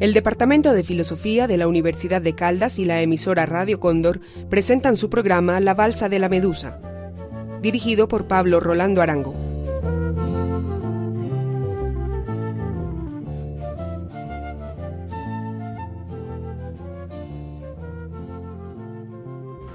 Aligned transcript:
El 0.00 0.14
Departamento 0.14 0.72
de 0.72 0.82
Filosofía 0.82 1.46
de 1.46 1.58
la 1.58 1.68
Universidad 1.68 2.22
de 2.22 2.34
Caldas 2.34 2.78
y 2.78 2.86
la 2.86 3.02
emisora 3.02 3.44
Radio 3.44 3.80
Cóndor 3.80 4.20
presentan 4.48 4.96
su 4.96 5.10
programa 5.10 5.60
La 5.60 5.74
Balsa 5.74 6.08
de 6.08 6.18
la 6.18 6.30
Medusa, 6.30 6.80
dirigido 7.60 8.08
por 8.08 8.26
Pablo 8.26 8.60
Rolando 8.60 9.02
Arango. 9.02 9.43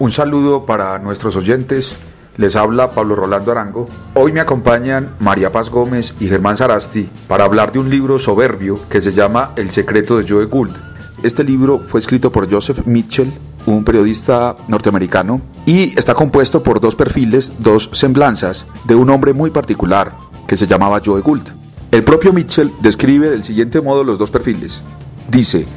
Un 0.09 0.13
saludo 0.13 0.65
para 0.65 0.97
nuestros 0.97 1.35
oyentes. 1.35 1.95
Les 2.35 2.55
habla 2.55 2.95
Pablo 2.95 3.15
Rolando 3.15 3.51
Arango. 3.51 3.85
Hoy 4.15 4.31
me 4.31 4.39
acompañan 4.39 5.11
María 5.19 5.51
Paz 5.51 5.69
Gómez 5.69 6.15
y 6.19 6.25
Germán 6.27 6.57
Sarasti 6.57 7.07
para 7.27 7.43
hablar 7.43 7.71
de 7.71 7.77
un 7.77 7.91
libro 7.91 8.17
soberbio 8.17 8.79
que 8.89 9.01
se 9.01 9.11
llama 9.11 9.51
El 9.55 9.69
secreto 9.69 10.17
de 10.17 10.27
Joe 10.27 10.45
Gould. 10.45 10.75
Este 11.21 11.43
libro 11.43 11.83
fue 11.87 11.99
escrito 11.99 12.31
por 12.31 12.51
Joseph 12.51 12.87
Mitchell, 12.87 13.31
un 13.67 13.83
periodista 13.83 14.55
norteamericano, 14.67 15.41
y 15.67 15.95
está 15.95 16.15
compuesto 16.15 16.63
por 16.63 16.81
dos 16.81 16.95
perfiles, 16.95 17.51
dos 17.59 17.91
semblanzas 17.93 18.65
de 18.85 18.95
un 18.95 19.11
hombre 19.11 19.33
muy 19.33 19.51
particular 19.51 20.13
que 20.47 20.57
se 20.57 20.65
llamaba 20.65 21.03
Joe 21.05 21.21
Gould. 21.21 21.53
El 21.91 22.03
propio 22.03 22.33
Mitchell 22.33 22.71
describe 22.81 23.29
del 23.29 23.43
siguiente 23.43 23.79
modo 23.79 24.03
los 24.03 24.17
dos 24.17 24.31
perfiles. 24.31 24.81
Dice, 25.29 25.67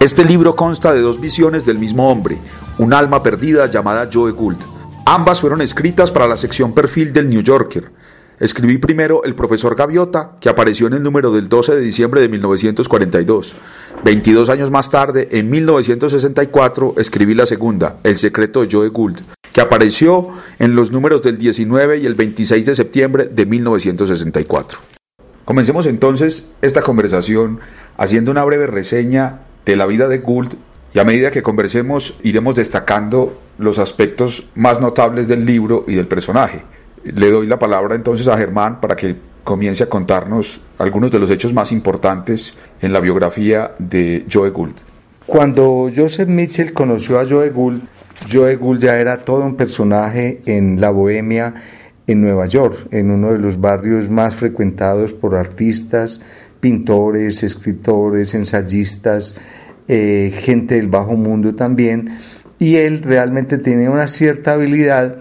este 0.00 0.24
libro 0.24 0.56
consta 0.56 0.94
de 0.94 1.02
dos 1.02 1.20
visiones 1.20 1.66
del 1.66 1.78
mismo 1.78 2.10
hombre, 2.10 2.38
un 2.78 2.94
alma 2.94 3.22
perdida 3.22 3.66
llamada 3.66 4.08
Joe 4.10 4.32
Gould 4.32 4.58
Ambas 5.04 5.40
fueron 5.40 5.60
escritas 5.60 6.10
para 6.10 6.26
la 6.26 6.38
sección 6.38 6.72
perfil 6.72 7.12
del 7.12 7.28
New 7.28 7.42
Yorker. 7.42 7.90
Escribí 8.38 8.78
primero 8.78 9.24
El 9.24 9.34
profesor 9.34 9.74
Gaviota, 9.74 10.36
que 10.40 10.48
apareció 10.48 10.86
en 10.86 10.94
el 10.94 11.02
número 11.02 11.32
del 11.32 11.48
12 11.48 11.74
de 11.74 11.80
diciembre 11.82 12.20
de 12.20 12.28
1942. 12.28 13.56
22 14.04 14.48
años 14.48 14.70
más 14.70 14.90
tarde, 14.90 15.28
en 15.32 15.50
1964, 15.50 16.94
escribí 16.96 17.34
la 17.34 17.44
segunda, 17.44 17.98
El 18.04 18.18
secreto 18.18 18.62
de 18.62 18.68
Joe 18.70 18.88
Gould, 18.88 19.20
que 19.52 19.60
apareció 19.60 20.28
en 20.58 20.76
los 20.76 20.92
números 20.92 21.22
del 21.22 21.36
19 21.36 21.98
y 21.98 22.06
el 22.06 22.14
26 22.14 22.64
de 22.64 22.74
septiembre 22.74 23.24
de 23.24 23.46
1964. 23.46 24.78
Comencemos 25.44 25.86
entonces 25.86 26.46
esta 26.62 26.82
conversación 26.82 27.58
haciendo 27.96 28.30
una 28.30 28.44
breve 28.44 28.68
reseña 28.68 29.40
de 29.64 29.76
la 29.76 29.86
vida 29.86 30.08
de 30.08 30.18
Gould 30.18 30.54
y 30.92 30.98
a 30.98 31.04
medida 31.04 31.30
que 31.30 31.42
conversemos 31.42 32.18
iremos 32.22 32.56
destacando 32.56 33.38
los 33.58 33.78
aspectos 33.78 34.48
más 34.54 34.80
notables 34.80 35.28
del 35.28 35.44
libro 35.46 35.84
y 35.86 35.94
del 35.94 36.08
personaje. 36.08 36.62
Le 37.04 37.30
doy 37.30 37.46
la 37.46 37.58
palabra 37.58 37.94
entonces 37.94 38.28
a 38.28 38.36
Germán 38.36 38.80
para 38.80 38.96
que 38.96 39.16
comience 39.44 39.84
a 39.84 39.88
contarnos 39.88 40.60
algunos 40.78 41.10
de 41.10 41.18
los 41.18 41.30
hechos 41.30 41.54
más 41.54 41.72
importantes 41.72 42.56
en 42.80 42.92
la 42.92 43.00
biografía 43.00 43.72
de 43.78 44.26
Joe 44.30 44.50
Gould. 44.50 44.76
Cuando 45.26 45.90
Joseph 45.94 46.28
Mitchell 46.28 46.72
conoció 46.72 47.20
a 47.20 47.26
Joe 47.26 47.50
Gould, 47.50 47.82
Joe 48.30 48.56
Gould 48.56 48.80
ya 48.80 48.98
era 48.98 49.18
todo 49.18 49.42
un 49.42 49.56
personaje 49.56 50.42
en 50.44 50.80
la 50.80 50.90
bohemia 50.90 51.54
en 52.06 52.20
Nueva 52.20 52.46
York, 52.46 52.88
en 52.90 53.10
uno 53.10 53.32
de 53.32 53.38
los 53.38 53.60
barrios 53.60 54.08
más 54.08 54.34
frecuentados 54.34 55.12
por 55.12 55.36
artistas, 55.36 56.20
pintores, 56.60 57.42
escritores, 57.42 58.34
ensayistas, 58.34 59.36
eh, 59.88 60.32
gente 60.34 60.76
del 60.76 60.88
bajo 60.88 61.16
mundo 61.16 61.54
también, 61.54 62.10
y 62.58 62.76
él 62.76 63.02
realmente 63.02 63.58
tenía 63.58 63.90
una 63.90 64.08
cierta 64.08 64.52
habilidad 64.52 65.16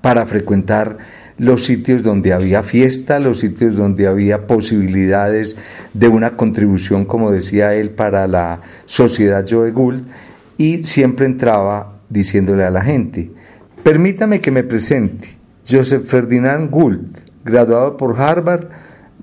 para 0.00 0.26
frecuentar 0.26 0.96
los 1.36 1.64
sitios 1.64 2.02
donde 2.02 2.32
había 2.32 2.62
fiesta, 2.62 3.18
los 3.18 3.40
sitios 3.40 3.74
donde 3.74 4.06
había 4.06 4.46
posibilidades 4.46 5.56
de 5.92 6.08
una 6.08 6.36
contribución, 6.36 7.04
como 7.04 7.32
decía 7.32 7.74
él, 7.74 7.90
para 7.90 8.28
la 8.28 8.60
sociedad 8.86 9.44
Joe 9.48 9.72
Gould, 9.72 10.06
y 10.56 10.84
siempre 10.84 11.26
entraba 11.26 11.98
diciéndole 12.08 12.64
a 12.64 12.70
la 12.70 12.82
gente, 12.82 13.32
permítame 13.82 14.40
que 14.40 14.52
me 14.52 14.62
presente, 14.62 15.28
Joseph 15.68 16.06
Ferdinand 16.06 16.70
Gould, 16.70 17.08
graduado 17.44 17.96
por 17.96 18.20
Harvard, 18.20 18.68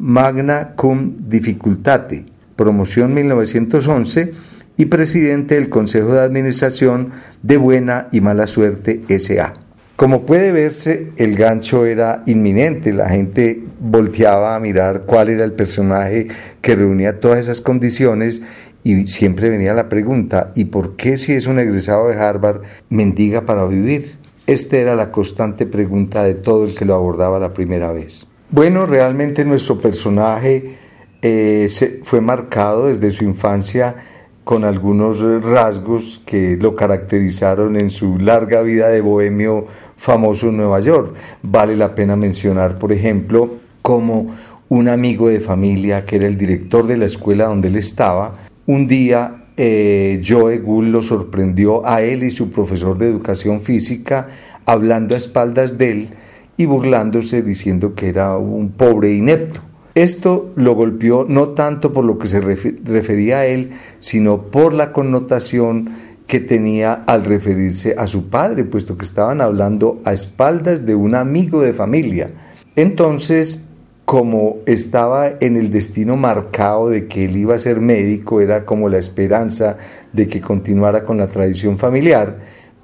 magna 0.02 0.74
cum 0.76 1.16
difficultate, 1.30 2.26
promoción 2.56 3.14
1911, 3.14 4.32
y 4.78 4.86
presidente 4.86 5.56
del 5.56 5.70
Consejo 5.70 6.14
de 6.14 6.22
Administración 6.22 7.12
de 7.44 7.58
Buena 7.58 8.08
y 8.12 8.20
Mala 8.20 8.48
Suerte 8.48 9.04
SA. 9.20 9.54
Como 9.96 10.26
puede 10.26 10.52
verse, 10.52 11.12
el 11.18 11.36
gancho 11.36 11.86
era 11.86 12.24
inminente, 12.26 12.94
la 12.94 13.10
gente 13.10 13.64
volteaba 13.80 14.56
a 14.56 14.60
mirar 14.60 15.04
cuál 15.06 15.30
era 15.30 15.44
el 15.44 15.54
personaje 15.54 16.30
que 16.62 16.76
reunía 16.76 17.20
todas 17.20 17.38
esas 17.38 17.62
condiciones 17.62 18.42
y 18.84 19.06
siempre 19.06 19.52
venía 19.52 19.76
la 19.76 19.88
pregunta, 19.88 20.52
¿y 20.56 20.66
por 20.66 20.96
qué 20.96 21.18
si 21.18 21.34
es 21.34 21.46
un 21.46 21.60
egresado 21.60 22.08
de 22.08 22.16
Harvard 22.16 22.62
mendiga 22.90 23.46
para 23.46 23.68
vivir? 23.68 24.16
Esta 24.48 24.78
era 24.78 24.96
la 24.96 25.12
constante 25.12 25.68
pregunta 25.68 26.24
de 26.24 26.34
todo 26.34 26.66
el 26.66 26.74
que 26.74 26.86
lo 26.86 26.96
abordaba 26.96 27.38
la 27.38 27.54
primera 27.54 27.92
vez. 27.92 28.31
Bueno, 28.54 28.86
realmente 28.86 29.46
nuestro 29.46 29.80
personaje 29.80 30.76
eh, 31.22 31.70
fue 32.04 32.20
marcado 32.20 32.88
desde 32.88 33.10
su 33.10 33.24
infancia 33.24 33.96
con 34.44 34.66
algunos 34.66 35.22
rasgos 35.42 36.22
que 36.26 36.58
lo 36.58 36.76
caracterizaron 36.76 37.78
en 37.78 37.90
su 37.90 38.20
larga 38.20 38.62
vida 38.62 38.90
de 38.90 39.00
bohemio 39.00 39.68
famoso 39.96 40.50
en 40.50 40.58
Nueva 40.58 40.82
York. 40.82 41.16
Vale 41.42 41.78
la 41.78 41.96
pena 41.96 42.18
mencionar, 42.18 42.78
por 42.78 42.92
ejemplo, 42.92 43.56
como 43.82 44.36
un 44.68 44.90
amigo 44.90 45.30
de 45.30 45.40
familia 45.40 46.06
que 46.06 46.18
era 46.18 46.28
el 46.28 46.38
director 46.38 46.86
de 46.86 46.98
la 46.98 47.06
escuela 47.06 47.46
donde 47.46 47.70
él 47.70 47.78
estaba, 47.78 48.34
un 48.66 48.86
día 48.86 49.46
eh, 49.56 50.22
Joe 50.28 50.58
Gould 50.58 50.90
lo 50.90 51.02
sorprendió 51.02 51.88
a 51.88 52.02
él 52.02 52.24
y 52.24 52.30
su 52.30 52.50
profesor 52.50 52.98
de 52.98 53.08
educación 53.08 53.62
física 53.62 54.28
hablando 54.66 55.16
a 55.16 55.20
espaldas 55.20 55.78
de 55.78 55.92
él 55.92 56.10
y 56.58 56.66
burlándose 56.66 57.42
diciendo 57.42 57.96
que 57.96 58.10
era 58.10 58.38
un 58.38 58.70
pobre 58.72 59.14
inepto. 59.14 59.62
Esto 59.94 60.52
lo 60.56 60.74
golpeó 60.74 61.26
no 61.28 61.50
tanto 61.50 61.92
por 61.92 62.06
lo 62.06 62.18
que 62.18 62.28
se 62.28 62.40
refería 62.40 63.40
a 63.40 63.46
él, 63.46 63.72
sino 64.00 64.44
por 64.44 64.74
la 64.74 64.94
connotación 64.94 65.90
que 66.28 66.40
tenía 66.40 67.04
al 67.08 67.26
referirse 67.26 67.94
a 67.98 68.08
su 68.08 68.30
padre, 68.30 68.64
puesto 68.64 68.98
que 68.98 69.04
estaban 69.04 69.42
hablando 69.42 70.00
a 70.06 70.14
espaldas 70.14 70.86
de 70.86 70.96
un 70.96 71.14
amigo 71.14 71.62
de 71.62 71.74
familia. 71.74 72.32
Entonces, 72.78 73.66
como 74.06 74.60
estaba 74.66 75.30
en 75.42 75.58
el 75.58 75.72
destino 75.72 76.16
marcado 76.16 76.90
de 76.90 77.08
que 77.08 77.26
él 77.26 77.36
iba 77.36 77.56
a 77.56 77.60
ser 77.60 77.82
médico, 77.82 78.40
era 78.40 78.66
como 78.66 78.88
la 78.88 78.98
esperanza 78.98 79.76
de 80.14 80.28
que 80.28 80.40
continuara 80.40 81.04
con 81.04 81.18
la 81.18 81.28
tradición 81.28 81.78
familiar, 81.78 82.40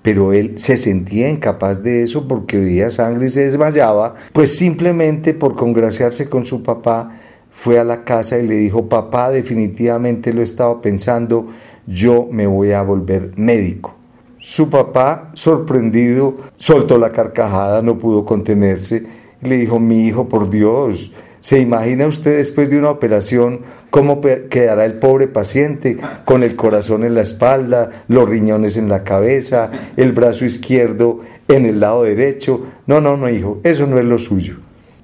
pero 0.08 0.32
él 0.32 0.54
se 0.56 0.78
sentía 0.78 1.28
incapaz 1.28 1.84
de 1.84 2.02
eso 2.02 2.30
porque 2.30 2.58
veía 2.58 2.90
sangre 2.90 3.26
y 3.26 3.30
se 3.30 3.42
desmayaba, 3.42 4.16
pues 4.32 4.56
simplemente 4.56 5.34
por 5.34 5.58
congraciarse 5.58 6.30
con 6.30 6.46
su 6.46 6.64
papá 6.64 7.12
fue 7.52 7.78
a 7.78 7.84
la 7.84 8.06
casa 8.06 8.40
y 8.40 8.48
le 8.48 8.56
dijo, 8.56 8.88
papá, 8.88 9.32
definitivamente 9.32 10.32
lo 10.32 10.40
he 10.40 10.46
estado 10.46 10.80
pensando, 10.80 11.48
yo 11.86 12.26
me 12.32 12.48
voy 12.48 12.72
a 12.72 12.84
volver 12.84 13.34
médico. 13.36 13.96
Su 14.38 14.70
papá, 14.70 15.32
sorprendido, 15.34 16.38
soltó 16.56 16.98
la 16.98 17.12
carcajada, 17.12 17.82
no 17.82 17.98
pudo 17.98 18.24
contenerse 18.24 19.04
y 19.42 19.50
le 19.50 19.58
dijo, 19.58 19.78
mi 19.78 20.08
hijo, 20.08 20.30
por 20.30 20.50
Dios, 20.50 21.12
¿Se 21.40 21.60
imagina 21.60 22.08
usted 22.08 22.38
después 22.38 22.70
de 22.70 22.80
una 22.80 22.90
operación 22.90 23.62
cómo 23.90 24.22
quedará 24.22 24.86
el 24.86 24.96
pobre 24.96 25.28
paciente 25.28 25.98
con 26.26 26.44
el 26.44 26.56
corazón 26.56 27.04
en 27.04 27.14
la 27.14 27.22
espalda, 27.22 27.92
los 28.08 28.28
riñones 28.28 28.76
en 28.78 28.90
la 28.90 29.04
cabeza, 29.04 29.72
el 29.96 30.14
brazo 30.14 30.46
izquierdo 30.46 31.20
en 31.48 31.66
el 31.66 31.80
lado 31.80 32.04
derecho? 32.04 32.66
No, 32.88 33.02
no, 33.02 33.18
no, 33.18 33.30
hijo, 33.30 33.60
eso 33.64 33.86
no 33.86 34.00
es 34.00 34.06
lo 34.06 34.20
suyo. 34.20 34.58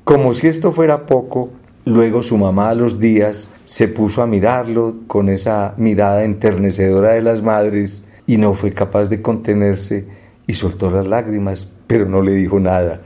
Como 0.03 0.33
si 0.33 0.47
esto 0.47 0.71
fuera 0.71 1.06
poco, 1.06 1.51
luego 1.85 2.24
su 2.24 2.38
mamá 2.38 2.69
a 2.69 2.75
los 2.75 3.00
días 3.00 3.47
se 3.65 3.88
puso 3.88 4.21
a 4.21 4.27
mirarlo 4.27 4.95
con 5.07 5.29
esa 5.29 5.75
mirada 5.77 6.24
enternecedora 6.24 7.12
de 7.12 7.21
las 7.21 7.41
madres 7.41 8.03
y 8.25 8.38
no 8.38 8.53
fue 8.53 8.74
capaz 8.74 9.06
de 9.06 9.21
contenerse 9.21 10.06
y 10.47 10.53
soltó 10.53 10.89
las 10.89 11.07
lágrimas, 11.07 11.71
pero 11.88 12.07
no 12.07 12.21
le 12.21 12.33
dijo 12.33 12.59
nada. 12.59 13.01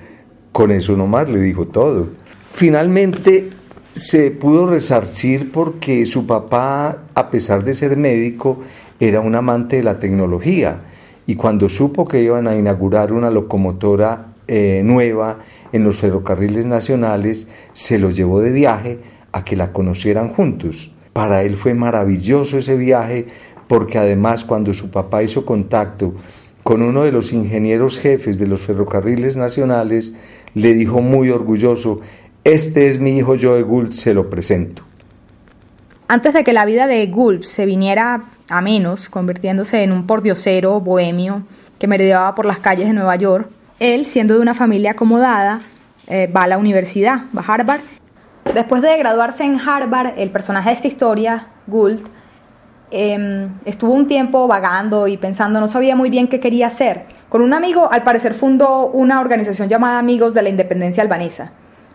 Con 0.52 0.72
eso 0.72 0.96
nomás 0.96 1.30
le 1.30 1.40
dijo 1.40 1.68
todo. 1.68 2.08
Finalmente 2.58 3.52
se 3.94 4.32
pudo 4.32 4.66
resarcir 4.66 5.52
porque 5.52 6.08
su 6.08 6.26
papá, 6.26 7.04
a 7.14 7.30
pesar 7.30 7.64
de 7.64 7.76
ser 7.76 7.98
médico, 7.98 8.58
era 9.00 9.22
un 9.22 9.36
amante 9.36 9.76
de 9.76 9.84
la 9.84 10.00
tecnología 10.00 10.82
y 11.28 11.36
cuando 11.36 11.70
supo 11.70 12.08
que 12.08 12.24
iban 12.24 12.48
a 12.48 12.56
inaugurar 12.56 13.14
una 13.14 13.30
locomotora 13.30 14.30
eh, 14.48 14.82
nueva 14.84 15.38
en 15.72 15.84
los 15.84 15.98
ferrocarriles 15.98 16.66
nacionales, 16.66 17.46
se 17.74 18.00
lo 18.00 18.10
llevó 18.10 18.40
de 18.40 18.52
viaje 18.52 18.98
a 19.34 19.44
que 19.44 19.56
la 19.56 19.72
conocieran 19.72 20.30
juntos. 20.30 20.92
Para 21.14 21.44
él 21.44 21.58
fue 21.58 21.76
maravilloso 21.76 22.58
ese 22.58 22.76
viaje 22.76 23.28
porque 23.68 24.00
además 24.00 24.44
cuando 24.44 24.74
su 24.74 24.90
papá 24.90 25.22
hizo 25.22 25.46
contacto 25.46 26.16
con 26.64 26.82
uno 26.82 27.04
de 27.04 27.12
los 27.12 27.34
ingenieros 27.34 28.00
jefes 28.00 28.40
de 28.40 28.48
los 28.48 28.62
ferrocarriles 28.62 29.38
nacionales, 29.38 30.14
le 30.56 30.74
dijo 30.74 31.02
muy 31.02 31.30
orgulloso, 31.30 32.02
este 32.48 32.88
es 32.88 32.98
mi 32.98 33.18
hijo 33.18 33.36
Joe 33.40 33.62
Gould, 33.62 33.92
se 33.92 34.14
lo 34.14 34.30
presento. 34.30 34.84
Antes 36.08 36.34
de 36.34 36.46
que 36.46 36.54
la 36.54 36.64
vida 36.64 36.88
de 36.88 37.06
Gould 37.08 37.44
se 37.44 37.66
viniera 37.66 38.22
a 38.50 38.62
menos, 38.62 39.10
convirtiéndose 39.10 39.84
en 39.84 39.92
un 39.92 40.08
pordiosero 40.08 40.80
bohemio 40.80 41.44
que 41.78 41.88
merodeaba 41.88 42.34
por 42.36 42.46
las 42.46 42.60
calles 42.60 42.88
de 42.88 42.94
Nueva 42.94 43.18
York, 43.18 43.50
él, 43.80 44.06
siendo 44.06 44.34
de 44.36 44.40
una 44.40 44.54
familia 44.54 44.92
acomodada, 44.92 45.60
eh, 46.08 46.32
va 46.34 46.44
a 46.44 46.48
la 46.48 46.58
universidad, 46.58 47.24
va 47.38 47.44
a 47.46 47.54
Harvard. 47.54 47.82
Después 48.54 48.82
de 48.82 48.98
graduarse 48.98 49.44
en 49.44 49.60
Harvard, 49.60 50.18
el 50.18 50.32
personaje 50.32 50.70
de 50.70 50.76
esta 50.76 50.88
historia, 50.88 51.48
Gould, 51.68 52.00
em, 52.92 53.50
estuvo 53.66 53.92
un 53.92 54.08
tiempo 54.08 54.48
vagando 54.48 55.10
y 55.10 55.18
pensando, 55.18 55.60
no 55.60 55.68
sabía 55.68 55.98
muy 55.98 56.10
bien 56.10 56.30
qué 56.30 56.40
quería 56.40 56.68
hacer. 56.68 57.08
Con 57.28 57.42
un 57.42 57.54
amigo, 57.54 57.92
al 57.92 58.04
parecer, 58.04 58.34
fundó 58.34 58.88
una 58.88 59.20
organización 59.20 59.68
llamada 59.68 60.00
Amigos 60.00 60.34
de 60.34 60.44
la 60.44 60.48
Independencia 60.48 61.04
Albanesa. 61.04 61.52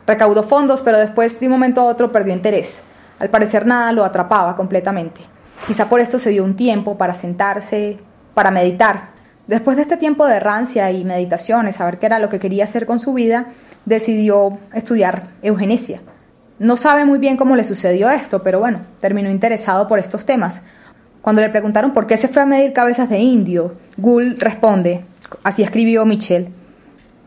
Recaudó 0.07 0.43
fondos, 0.43 0.81
pero 0.83 0.99
después, 0.99 1.39
de 1.39 1.47
un 1.47 1.53
momento 1.53 1.81
a 1.81 1.85
otro, 1.85 2.11
perdió 2.11 2.35
interés. 2.35 2.83
Al 3.19 3.31
parecer, 3.31 3.67
nada 3.67 3.93
lo 3.93 4.05
atrapaba 4.05 4.57
completamente. 4.57 5.21
Quizá 5.67 5.89
por 5.89 6.01
esto 6.01 6.19
se 6.19 6.31
dio 6.31 6.43
un 6.43 6.57
tiempo 6.57 6.99
para 6.99 7.15
sentarse, 7.15 7.99
para 8.35 8.51
meditar. 8.51 9.11
Después 9.47 9.77
de 9.77 9.83
este 9.83 9.97
tiempo 9.97 10.27
de 10.27 10.41
rancia 10.41 10.91
y 10.91 11.05
meditaciones, 11.05 11.77
saber 11.77 11.99
qué 11.99 12.07
era 12.07 12.19
lo 12.19 12.29
que 12.29 12.41
quería 12.41 12.65
hacer 12.65 12.87
con 12.87 12.99
su 12.99 13.13
vida, 13.13 13.47
decidió 13.85 14.59
estudiar 14.73 15.25
eugenesia. 15.43 16.01
No 16.59 16.77
sabe 16.77 17.05
muy 17.05 17.19
bien 17.19 17.37
cómo 17.37 17.57
le 17.57 17.65
sucedió 17.65 18.11
esto, 18.11 18.43
pero 18.43 18.61
bueno, 18.61 18.81
terminó 19.01 19.31
interesado 19.31 19.89
por 19.89 19.99
estos 19.99 20.25
temas. 20.25 20.63
Cuando 21.21 21.43
le 21.43 21.49
preguntaron 21.49 21.93
por 21.93 22.07
qué 22.07 22.17
se 22.17 22.29
fue 22.29 22.43
a 22.43 22.47
medir 22.47 22.73
cabezas 22.73 23.09
de 23.09 23.19
indio, 23.19 23.77
Gould 23.97 24.41
responde, 24.41 25.05
así 25.45 25.63
escribió 25.63 26.05
Michel. 26.05 26.49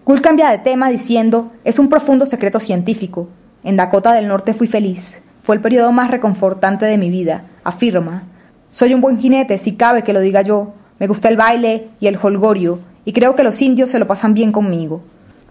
Gould 0.06 0.22
cambia 0.22 0.52
de 0.52 0.60
tema 0.60 0.90
diciendo, 0.90 1.52
es 1.63 1.80
un 1.80 1.90
profundo 1.90 2.28
secreto 2.28 2.60
científico. 2.60 3.28
En 3.63 3.75
Dakota 3.75 4.13
del 4.13 4.28
Norte 4.28 4.54
fui 4.54 4.68
feliz. 4.68 5.24
Fue 5.42 5.56
el 5.56 5.62
periodo 5.62 5.92
más 5.92 6.12
reconfortante 6.12 6.86
de 6.86 7.00
mi 7.00 7.10
vida. 7.10 7.46
Afirma. 7.63 8.22
Soy 8.69 8.94
un 8.94 9.02
buen 9.02 9.19
jinete, 9.19 9.57
si 9.57 9.75
cabe 9.75 10.04
que 10.04 10.13
lo 10.13 10.19
diga 10.19 10.44
yo. 10.44 10.75
Me 11.00 11.07
gusta 11.07 11.28
el 11.28 11.38
baile 11.38 11.88
y 12.00 12.06
el 12.06 12.19
holgorio, 12.22 12.81
y 13.04 13.13
creo 13.13 13.36
que 13.36 13.42
los 13.42 13.60
indios 13.63 13.90
se 13.90 13.98
lo 13.98 14.06
pasan 14.06 14.36
bien 14.36 14.52
conmigo. 14.52 15.02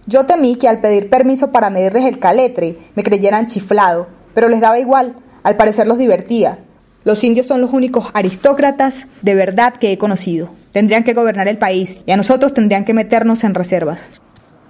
Yo 0.06 0.24
temí 0.24 0.54
que 0.54 0.68
al 0.68 0.80
pedir 0.80 1.10
permiso 1.10 1.50
para 1.50 1.68
medirles 1.68 2.04
el 2.04 2.20
caletre 2.20 2.78
me 2.94 3.02
creyeran 3.02 3.48
chiflado, 3.48 4.06
pero 4.34 4.48
les 4.48 4.60
daba 4.60 4.78
igual, 4.78 5.16
al 5.42 5.56
parecer 5.56 5.88
los 5.88 5.98
divertía. 5.98 6.60
Los 7.02 7.24
indios 7.24 7.48
son 7.48 7.60
los 7.60 7.72
únicos 7.72 8.06
aristócratas 8.14 9.08
de 9.20 9.34
verdad 9.34 9.74
que 9.74 9.90
he 9.90 9.98
conocido. 9.98 10.50
Tendrían 10.70 11.02
que 11.02 11.12
gobernar 11.12 11.48
el 11.48 11.58
país 11.58 12.04
y 12.06 12.12
a 12.12 12.16
nosotros 12.16 12.54
tendrían 12.54 12.84
que 12.84 12.94
meternos 12.94 13.42
en 13.42 13.54
reservas. 13.54 14.10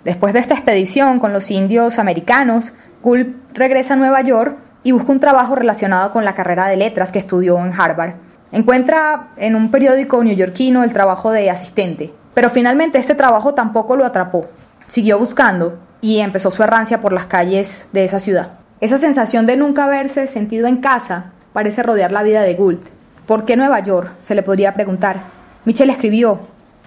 Después 0.05 0.35
de 0.35 0.41
esta 0.41 0.55
expedición 0.55 1.19
con 1.19 1.33
los 1.33 1.51
indios 1.51 1.99
americanos, 1.99 2.73
Gould 3.03 3.35
regresa 3.55 3.95
a 3.95 3.97
Nueva 3.97 4.21
York 4.21 4.57
y 4.83 4.93
busca 4.93 5.13
un 5.13 5.21
trabajo 5.21 5.55
relacionado 5.55 6.13
con 6.13 6.25
la 6.25 6.35
carrera 6.35 6.67
de 6.67 6.77
letras 6.77 7.11
que 7.11 7.19
estudió 7.19 7.59
en 7.59 7.73
Harvard. 7.73 8.15
Encuentra 8.53 9.29
en 9.39 9.57
un 9.57 9.71
periódico 9.71 10.23
neoyorquino 10.23 10.85
el 10.85 10.93
trabajo 10.93 11.31
de 11.33 11.51
asistente, 11.51 12.13
pero 12.35 12.51
finalmente 12.51 12.99
este 12.99 13.15
trabajo 13.15 13.55
tampoco 13.55 13.97
lo 13.97 14.05
atrapó. 14.05 14.47
Siguió 14.87 15.19
buscando 15.19 15.79
y 16.03 16.19
empezó 16.19 16.51
su 16.51 16.63
errancia 16.63 17.01
por 17.01 17.15
las 17.15 17.25
calles 17.25 17.89
de 17.93 18.05
esa 18.05 18.19
ciudad. 18.19 18.53
Esa 18.81 18.99
sensación 18.99 19.47
de 19.47 19.57
nunca 19.57 19.85
haberse 19.85 20.27
sentido 20.27 20.67
en 20.67 20.77
casa 20.77 21.33
parece 21.55 21.83
rodear 21.83 22.13
la 22.13 22.23
vida 22.23 22.43
de 22.43 22.55
Gould. 22.55 22.81
¿Por 23.27 23.47
qué 23.47 23.57
Nueva 23.57 23.81
York? 23.81 24.11
se 24.21 24.35
le 24.35 24.43
podría 24.43 24.75
preguntar. 24.75 25.21
Mitchell 25.65 25.89
escribió. 25.89 26.41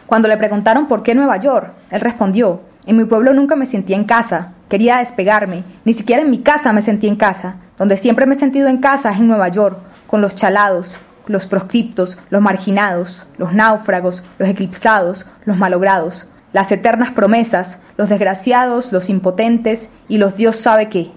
Cuando 0.06 0.28
le 0.28 0.38
preguntaron 0.38 0.88
por 0.88 1.02
qué 1.02 1.16
Nueva 1.16 1.38
York, 1.38 1.72
él 1.90 2.00
respondió, 2.00 2.62
en 2.88 2.98
mi 2.98 3.06
pueblo 3.06 3.34
nunca 3.34 3.56
me 3.56 3.66
sentí 3.66 3.94
en 3.94 4.06
casa, 4.06 4.54
quería 4.70 4.98
despegarme, 4.98 5.64
ni 5.86 5.94
siquiera 5.94 6.24
en 6.24 6.32
mi 6.32 6.40
casa 6.40 6.74
me 6.74 6.82
sentí 6.82 7.08
en 7.08 7.16
casa. 7.16 7.58
Donde 7.78 7.98
siempre 7.98 8.26
me 8.26 8.34
he 8.34 8.40
sentido 8.40 8.68
en 8.68 8.78
casa 8.78 9.12
es 9.12 9.18
en 9.18 9.28
Nueva 9.28 9.50
York, 9.50 9.78
con 10.08 10.22
los 10.22 10.36
chalados, 10.36 10.98
los 11.28 11.46
proscriptos, 11.46 12.18
los 12.32 12.42
marginados, 12.42 13.28
los 13.38 13.54
náufragos, 13.54 14.24
los 14.40 14.50
eclipsados, 14.50 15.28
los 15.46 15.58
malogrados 15.58 16.28
las 16.54 16.72
eternas 16.72 17.12
promesas, 17.12 17.80
los 17.98 18.10
desgraciados, 18.10 18.92
los 18.92 19.10
impotentes 19.10 19.90
y 20.08 20.18
los 20.18 20.38
Dios 20.38 20.56
sabe 20.56 20.90
qué. 20.90 21.12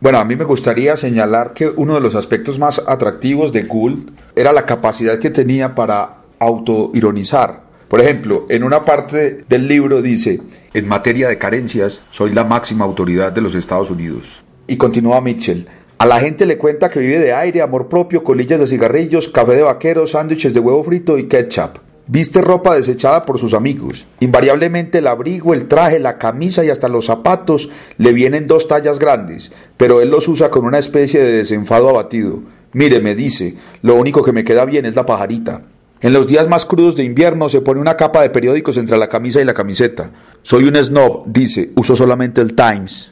Bueno, 0.00 0.18
a 0.18 0.24
mí 0.24 0.34
me 0.34 0.44
gustaría 0.44 0.96
señalar 0.96 1.52
que 1.52 1.68
uno 1.68 1.94
de 1.94 2.00
los 2.00 2.14
aspectos 2.14 2.58
más 2.58 2.82
atractivos 2.86 3.52
de 3.52 3.64
Gould 3.64 4.12
era 4.34 4.52
la 4.52 4.64
capacidad 4.64 5.18
que 5.18 5.28
tenía 5.30 5.74
para 5.74 6.22
autoironizar. 6.38 7.64
Por 7.90 8.00
ejemplo, 8.00 8.46
en 8.48 8.62
una 8.62 8.84
parte 8.84 9.44
del 9.48 9.66
libro 9.66 10.00
dice, 10.00 10.40
en 10.74 10.86
materia 10.86 11.26
de 11.26 11.38
carencias, 11.38 12.02
soy 12.12 12.32
la 12.32 12.44
máxima 12.44 12.84
autoridad 12.84 13.32
de 13.32 13.40
los 13.40 13.56
Estados 13.56 13.90
Unidos. 13.90 14.40
Y 14.68 14.76
continúa 14.76 15.20
Mitchell, 15.20 15.66
a 15.98 16.06
la 16.06 16.20
gente 16.20 16.46
le 16.46 16.56
cuenta 16.56 16.88
que 16.88 17.00
vive 17.00 17.18
de 17.18 17.32
aire, 17.32 17.62
amor 17.62 17.88
propio, 17.88 18.22
colillas 18.22 18.60
de 18.60 18.68
cigarrillos, 18.68 19.26
café 19.26 19.56
de 19.56 19.62
vaquero, 19.62 20.06
sándwiches 20.06 20.54
de 20.54 20.60
huevo 20.60 20.84
frito 20.84 21.18
y 21.18 21.26
ketchup. 21.26 21.78
Viste 22.06 22.40
ropa 22.40 22.76
desechada 22.76 23.26
por 23.26 23.40
sus 23.40 23.54
amigos. 23.54 24.06
Invariablemente 24.20 24.98
el 24.98 25.08
abrigo, 25.08 25.52
el 25.52 25.66
traje, 25.66 25.98
la 25.98 26.16
camisa 26.16 26.64
y 26.64 26.70
hasta 26.70 26.86
los 26.86 27.06
zapatos 27.06 27.70
le 27.98 28.12
vienen 28.12 28.46
dos 28.46 28.68
tallas 28.68 29.00
grandes, 29.00 29.50
pero 29.76 30.00
él 30.00 30.10
los 30.10 30.28
usa 30.28 30.48
con 30.48 30.64
una 30.64 30.78
especie 30.78 31.24
de 31.24 31.32
desenfado 31.32 31.88
abatido. 31.88 32.38
Mire, 32.72 33.00
me 33.00 33.16
dice, 33.16 33.56
lo 33.82 33.96
único 33.96 34.22
que 34.22 34.30
me 34.30 34.44
queda 34.44 34.64
bien 34.64 34.86
es 34.86 34.94
la 34.94 35.06
pajarita. 35.06 35.62
En 36.02 36.14
los 36.14 36.26
días 36.26 36.48
más 36.48 36.64
crudos 36.64 36.96
de 36.96 37.04
invierno 37.04 37.50
se 37.50 37.60
pone 37.60 37.78
una 37.78 37.98
capa 37.98 38.22
de 38.22 38.30
periódicos 38.30 38.78
entre 38.78 38.96
la 38.96 39.10
camisa 39.10 39.42
y 39.42 39.44
la 39.44 39.52
camiseta. 39.52 40.10
Soy 40.40 40.64
un 40.64 40.82
snob, 40.82 41.24
dice, 41.26 41.72
uso 41.76 41.94
solamente 41.94 42.40
el 42.40 42.54
Times. 42.54 43.10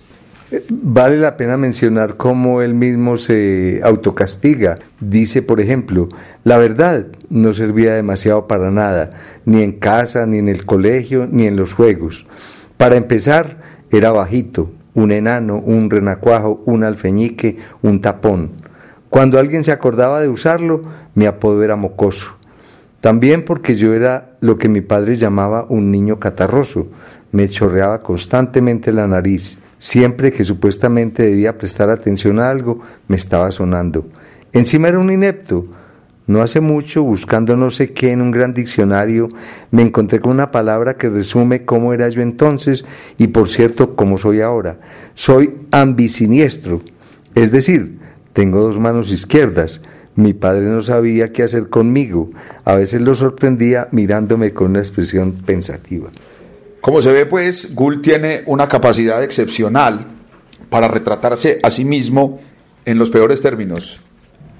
Vale 0.71 1.19
la 1.19 1.37
pena 1.37 1.59
mencionar 1.59 2.17
cómo 2.17 2.63
él 2.63 2.73
mismo 2.73 3.19
se 3.19 3.83
autocastiga. 3.85 4.79
Dice, 5.01 5.43
por 5.43 5.61
ejemplo, 5.61 6.09
la 6.45 6.57
verdad 6.57 7.09
no 7.29 7.53
servía 7.53 7.93
demasiado 7.93 8.47
para 8.47 8.71
nada, 8.71 9.11
ni 9.45 9.63
en 9.63 9.73
casa, 9.73 10.25
ni 10.25 10.39
en 10.39 10.49
el 10.49 10.65
colegio, 10.65 11.29
ni 11.31 11.45
en 11.45 11.57
los 11.57 11.75
juegos. 11.75 12.27
Para 12.79 12.97
empezar, 12.97 13.59
era 13.91 14.13
bajito, 14.13 14.71
un 14.95 15.13
enano, 15.13 15.59
un 15.59 15.91
renacuajo, 15.91 16.63
un 16.65 16.85
alfeñique, 16.85 17.59
un 17.83 18.01
tapón. 18.01 18.53
Cuando 19.11 19.39
alguien 19.39 19.63
se 19.63 19.73
acordaba 19.73 20.23
de 20.23 20.29
usarlo, 20.29 20.81
mi 21.15 21.27
apodo 21.27 21.63
era 21.63 21.77
mocoso. 21.77 22.38
También 23.01 23.45
porque 23.45 23.75
yo 23.75 23.95
era 23.95 24.37
lo 24.41 24.59
que 24.59 24.69
mi 24.69 24.81
padre 24.81 25.17
llamaba 25.17 25.67
un 25.69 25.91
niño 25.91 26.19
catarroso. 26.19 26.89
Me 27.33 27.49
chorreaba 27.49 28.03
constantemente 28.03 28.93
la 28.93 29.07
nariz 29.07 29.59
Siempre 29.79 30.33
que 30.33 30.43
supuestamente 30.43 31.23
debía 31.23 31.57
prestar 31.57 31.89
atención 31.89 32.41
a 32.41 32.51
algo, 32.51 32.81
me 33.07 33.17
estaba 33.17 33.53
sonando. 33.53 34.07
Encima 34.53 34.89
era 34.89 34.99
un 34.99 35.13
inepto. 35.13 35.67
No 36.27 36.43
hace 36.43 36.61
mucho, 36.61 37.05
buscando 37.05 37.57
no 37.57 37.71
sé 37.71 37.93
qué 37.93 38.13
en 38.13 38.21
un 38.21 38.33
gran 38.33 38.53
diccionario, 38.53 39.31
me 39.71 39.83
encontré 39.83 40.21
con 40.21 40.33
una 40.33 40.51
palabra 40.51 40.99
que 40.99 41.09
resume 41.09 41.65
cómo 41.65 41.95
era 41.95 42.09
yo 42.11 42.21
entonces 42.21 42.85
y 43.17 43.29
por 43.29 43.49
cierto 43.49 43.97
cómo 43.97 44.19
soy 44.19 44.43
ahora. 44.43 44.79
Soy 45.15 45.55
ambisiniestro, 45.71 46.83
es 47.35 47.51
decir, 47.51 47.99
tengo 48.35 48.61
dos 48.61 48.79
manos 48.79 49.11
izquierdas. 49.11 49.81
Mi 50.19 50.35
padre 50.35 50.67
no 50.67 50.83
sabía 50.83 51.31
qué 51.31 51.45
hacer 51.45 51.69
conmigo. 51.69 52.31
A 52.65 52.75
veces 52.75 53.01
lo 53.03 53.15
sorprendía 53.15 53.87
mirándome 53.93 54.53
con 54.53 54.71
una 54.71 54.81
expresión 54.81 55.31
pensativa. 55.47 56.11
Como 56.81 57.01
se 57.03 57.13
ve, 57.13 57.25
pues, 57.25 57.73
Gould 57.73 58.03
tiene 58.03 58.43
una 58.47 58.67
capacidad 58.67 59.23
excepcional 59.23 60.07
para 60.71 60.89
retratarse 60.89 61.61
a 61.63 61.71
sí 61.71 61.85
mismo 61.85 62.41
en 62.85 62.99
los 62.99 63.11
peores 63.11 63.43
términos. 63.43 64.01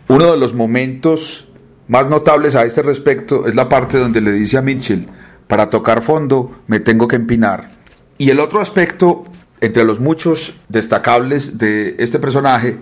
Uno 0.07 0.31
de 0.31 0.39
los 0.39 0.55
momentos 0.55 1.49
más 1.89 2.09
notables 2.09 2.55
a 2.55 2.65
este 2.65 2.83
respecto 2.83 3.49
es 3.49 3.57
la 3.57 3.69
parte 3.69 3.99
donde 3.99 4.21
le 4.21 4.31
dice 4.31 4.59
a 4.59 4.63
Mitchell, 4.63 5.09
para 5.49 5.71
tocar 5.71 6.03
fondo 6.03 6.61
me 6.69 6.79
tengo 6.79 7.09
que 7.09 7.17
empinar. 7.17 7.73
Y 8.17 8.31
el 8.31 8.39
otro 8.39 8.61
aspecto, 8.61 9.25
entre 9.61 9.83
los 9.85 9.99
muchos 9.99 10.55
destacables 10.69 11.59
de 11.59 11.97
este 11.99 12.21
personaje, 12.21 12.79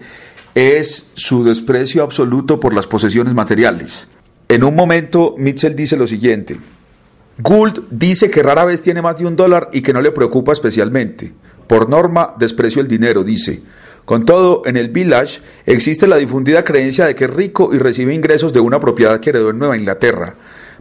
es 0.57 1.11
su 1.17 1.45
desprecio 1.45 2.03
absoluto 2.03 2.59
por 2.59 2.73
las 2.73 2.87
posesiones 2.87 3.35
materiales. 3.35 4.09
En 4.49 4.65
un 4.65 4.75
momento, 4.75 5.35
Mitchell 5.37 5.77
dice 5.77 5.99
lo 5.99 6.07
siguiente, 6.07 6.57
Gould 7.39 7.89
dice 7.91 8.31
que 8.31 8.43
rara 8.43 8.65
vez 8.65 8.81
tiene 8.81 9.03
más 9.03 9.19
de 9.19 9.27
un 9.27 9.37
dólar 9.37 9.69
y 9.75 9.83
que 9.83 9.93
no 9.93 10.01
le 10.01 10.13
preocupa 10.13 10.55
especialmente. 10.55 11.31
Por 11.67 11.91
norma, 11.91 12.35
desprecio 12.39 12.81
el 12.81 12.89
dinero, 12.89 13.23
dice. 13.23 13.61
Con 14.07 14.25
todo, 14.25 14.63
en 14.65 14.79
el 14.79 14.89
Village 14.89 15.41
existe 15.67 16.07
la 16.07 16.17
difundida 16.17 16.65
creencia 16.65 17.05
de 17.05 17.15
que 17.15 17.27
es 17.27 17.35
rico 17.35 17.75
y 17.75 17.79
recibe 17.79 18.15
ingresos 18.15 18.55
de 18.55 18.61
una 18.61 18.81
propiedad 18.81 19.21
que 19.21 19.29
heredó 19.29 19.51
en 19.51 19.59
Nueva 19.59 19.77
Inglaterra. 19.77 20.37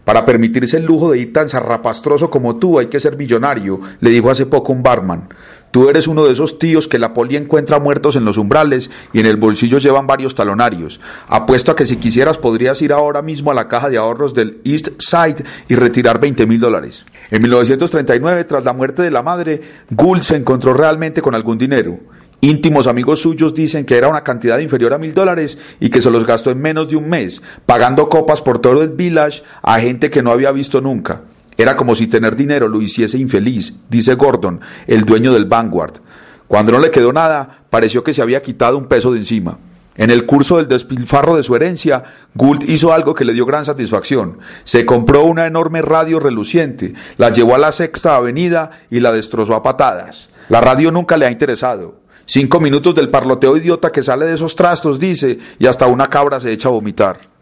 Para 0.05 0.23
permitirse 0.23 0.77
el 0.77 0.85
lujo 0.85 1.11
de 1.11 1.17
ir 1.17 1.33
tan 1.33 1.49
zarrapastroso 1.49 2.29
como 2.29 2.55
tú 2.55 2.79
hay 2.79 2.85
que 2.85 3.01
ser 3.01 3.17
millonario, 3.17 3.81
le 3.99 4.11
dijo 4.11 4.29
hace 4.29 4.45
poco 4.45 4.71
un 4.71 4.83
barman. 4.83 5.27
Tú 5.75 5.89
eres 5.89 6.07
uno 6.07 6.23
de 6.23 6.31
esos 6.31 6.57
tíos 6.57 6.87
que 6.87 6.99
la 6.99 7.13
poli 7.13 7.35
encuentra 7.35 7.79
muertos 7.79 8.15
en 8.15 8.23
los 8.23 8.37
umbrales 8.37 8.89
y 9.11 9.19
en 9.19 9.25
el 9.25 9.35
bolsillo 9.35 9.77
llevan 9.77 10.07
varios 10.07 10.33
talonarios. 10.33 11.01
Apuesto 11.27 11.73
a 11.73 11.75
que 11.75 11.85
si 11.85 11.97
quisieras 11.97 12.37
podrías 12.37 12.81
ir 12.81 12.93
ahora 12.93 13.21
mismo 13.21 13.51
a 13.51 13.53
la 13.53 13.67
caja 13.67 13.89
de 13.89 13.97
ahorros 13.97 14.33
del 14.33 14.61
East 14.63 14.91
Side 14.99 15.43
y 15.67 15.75
retirar 15.75 16.21
20 16.21 16.47
mil 16.47 16.61
dólares. 16.61 17.05
En 17.29 17.41
1939, 17.41 18.45
tras 18.45 18.63
la 18.63 18.71
muerte 18.71 19.01
de 19.01 19.11
la 19.11 19.21
madre, 19.21 19.59
Gould 19.89 20.21
se 20.21 20.37
encontró 20.37 20.73
realmente 20.73 21.21
con 21.21 21.35
algún 21.35 21.57
dinero. 21.57 21.99
Íntimos 22.39 22.87
amigos 22.87 23.19
suyos 23.19 23.53
dicen 23.53 23.85
que 23.85 23.97
era 23.97 24.07
una 24.07 24.23
cantidad 24.23 24.59
inferior 24.59 24.93
a 24.93 24.97
mil 24.97 25.13
dólares 25.13 25.57
y 25.81 25.89
que 25.89 25.99
se 25.99 26.09
los 26.09 26.25
gastó 26.25 26.51
en 26.51 26.61
menos 26.61 26.87
de 26.87 26.95
un 26.95 27.09
mes, 27.09 27.41
pagando 27.65 28.07
copas 28.07 28.41
por 28.41 28.59
todo 28.59 28.81
el 28.81 28.91
village 28.91 29.43
a 29.61 29.77
gente 29.81 30.09
que 30.09 30.23
no 30.23 30.31
había 30.31 30.53
visto 30.53 30.79
nunca. 30.79 31.23
Era 31.57 31.75
como 31.75 31.95
si 31.95 32.07
tener 32.07 32.35
dinero 32.35 32.67
lo 32.67 32.81
hiciese 32.81 33.17
infeliz, 33.17 33.75
dice 33.89 34.15
Gordon, 34.15 34.61
el 34.87 35.05
dueño 35.05 35.33
del 35.33 35.45
Vanguard. 35.45 36.01
Cuando 36.47 36.71
no 36.71 36.79
le 36.79 36.91
quedó 36.91 37.13
nada, 37.13 37.63
pareció 37.69 38.03
que 38.03 38.13
se 38.13 38.21
había 38.21 38.41
quitado 38.41 38.77
un 38.77 38.87
peso 38.87 39.11
de 39.11 39.19
encima. 39.19 39.57
En 39.97 40.11
el 40.11 40.25
curso 40.25 40.57
del 40.57 40.67
despilfarro 40.67 41.37
de 41.37 41.43
su 41.43 41.55
herencia, 41.55 42.03
Gould 42.33 42.63
hizo 42.63 42.91
algo 42.91 43.13
que 43.13 43.23
le 43.23 43.33
dio 43.33 43.45
gran 43.45 43.63
satisfacción. 43.63 44.39
Se 44.65 44.85
compró 44.85 45.23
una 45.23 45.47
enorme 45.47 45.81
radio 45.81 46.19
reluciente, 46.19 46.93
la 47.17 47.31
llevó 47.31 47.55
a 47.55 47.59
la 47.59 47.71
Sexta 47.71 48.17
Avenida 48.17 48.71
y 48.91 48.99
la 48.99 49.13
destrozó 49.13 49.55
a 49.55 49.63
patadas. 49.63 50.29
La 50.49 50.59
radio 50.59 50.91
nunca 50.91 51.15
le 51.15 51.25
ha 51.25 51.31
interesado. 51.31 52.01
Cinco 52.25 52.59
minutos 52.59 52.93
del 52.93 53.09
parloteo 53.09 53.55
idiota 53.55 53.91
que 53.91 54.03
sale 54.03 54.25
de 54.25 54.35
esos 54.35 54.55
trastos, 54.55 54.99
dice, 54.99 55.39
y 55.59 55.67
hasta 55.67 55.87
una 55.87 56.09
cabra 56.09 56.39
se 56.41 56.51
echa 56.51 56.67
a 56.67 56.71
vomitar. 56.71 57.34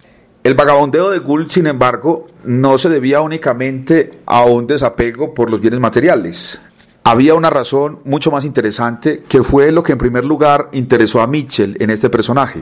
El 0.44 0.56
vagabondeo 0.56 1.10
de 1.10 1.20
Gould, 1.20 1.50
sin 1.50 1.68
embargo, 1.68 2.28
no 2.44 2.78
se 2.78 2.90
debía 2.90 3.22
únicamente 3.22 4.20
a 4.26 4.44
un 4.44 4.68
desapego 4.68 5.34
por 5.34 5.50
los 5.50 5.62
bienes 5.62 5.80
materiales. 5.80 6.60
Había 7.06 7.34
una 7.34 7.50
razón 7.50 8.00
mucho 8.04 8.30
más 8.30 8.44
interesante 8.44 9.24
que 9.30 9.42
fue 9.42 9.72
lo 9.72 9.84
que 9.84 9.94
en 9.94 9.98
primer 9.98 10.26
lugar 10.26 10.68
interesó 10.74 11.22
a 11.22 11.28
Mitchell 11.28 11.78
en 11.80 11.90
este 11.92 12.10
personaje. 12.10 12.62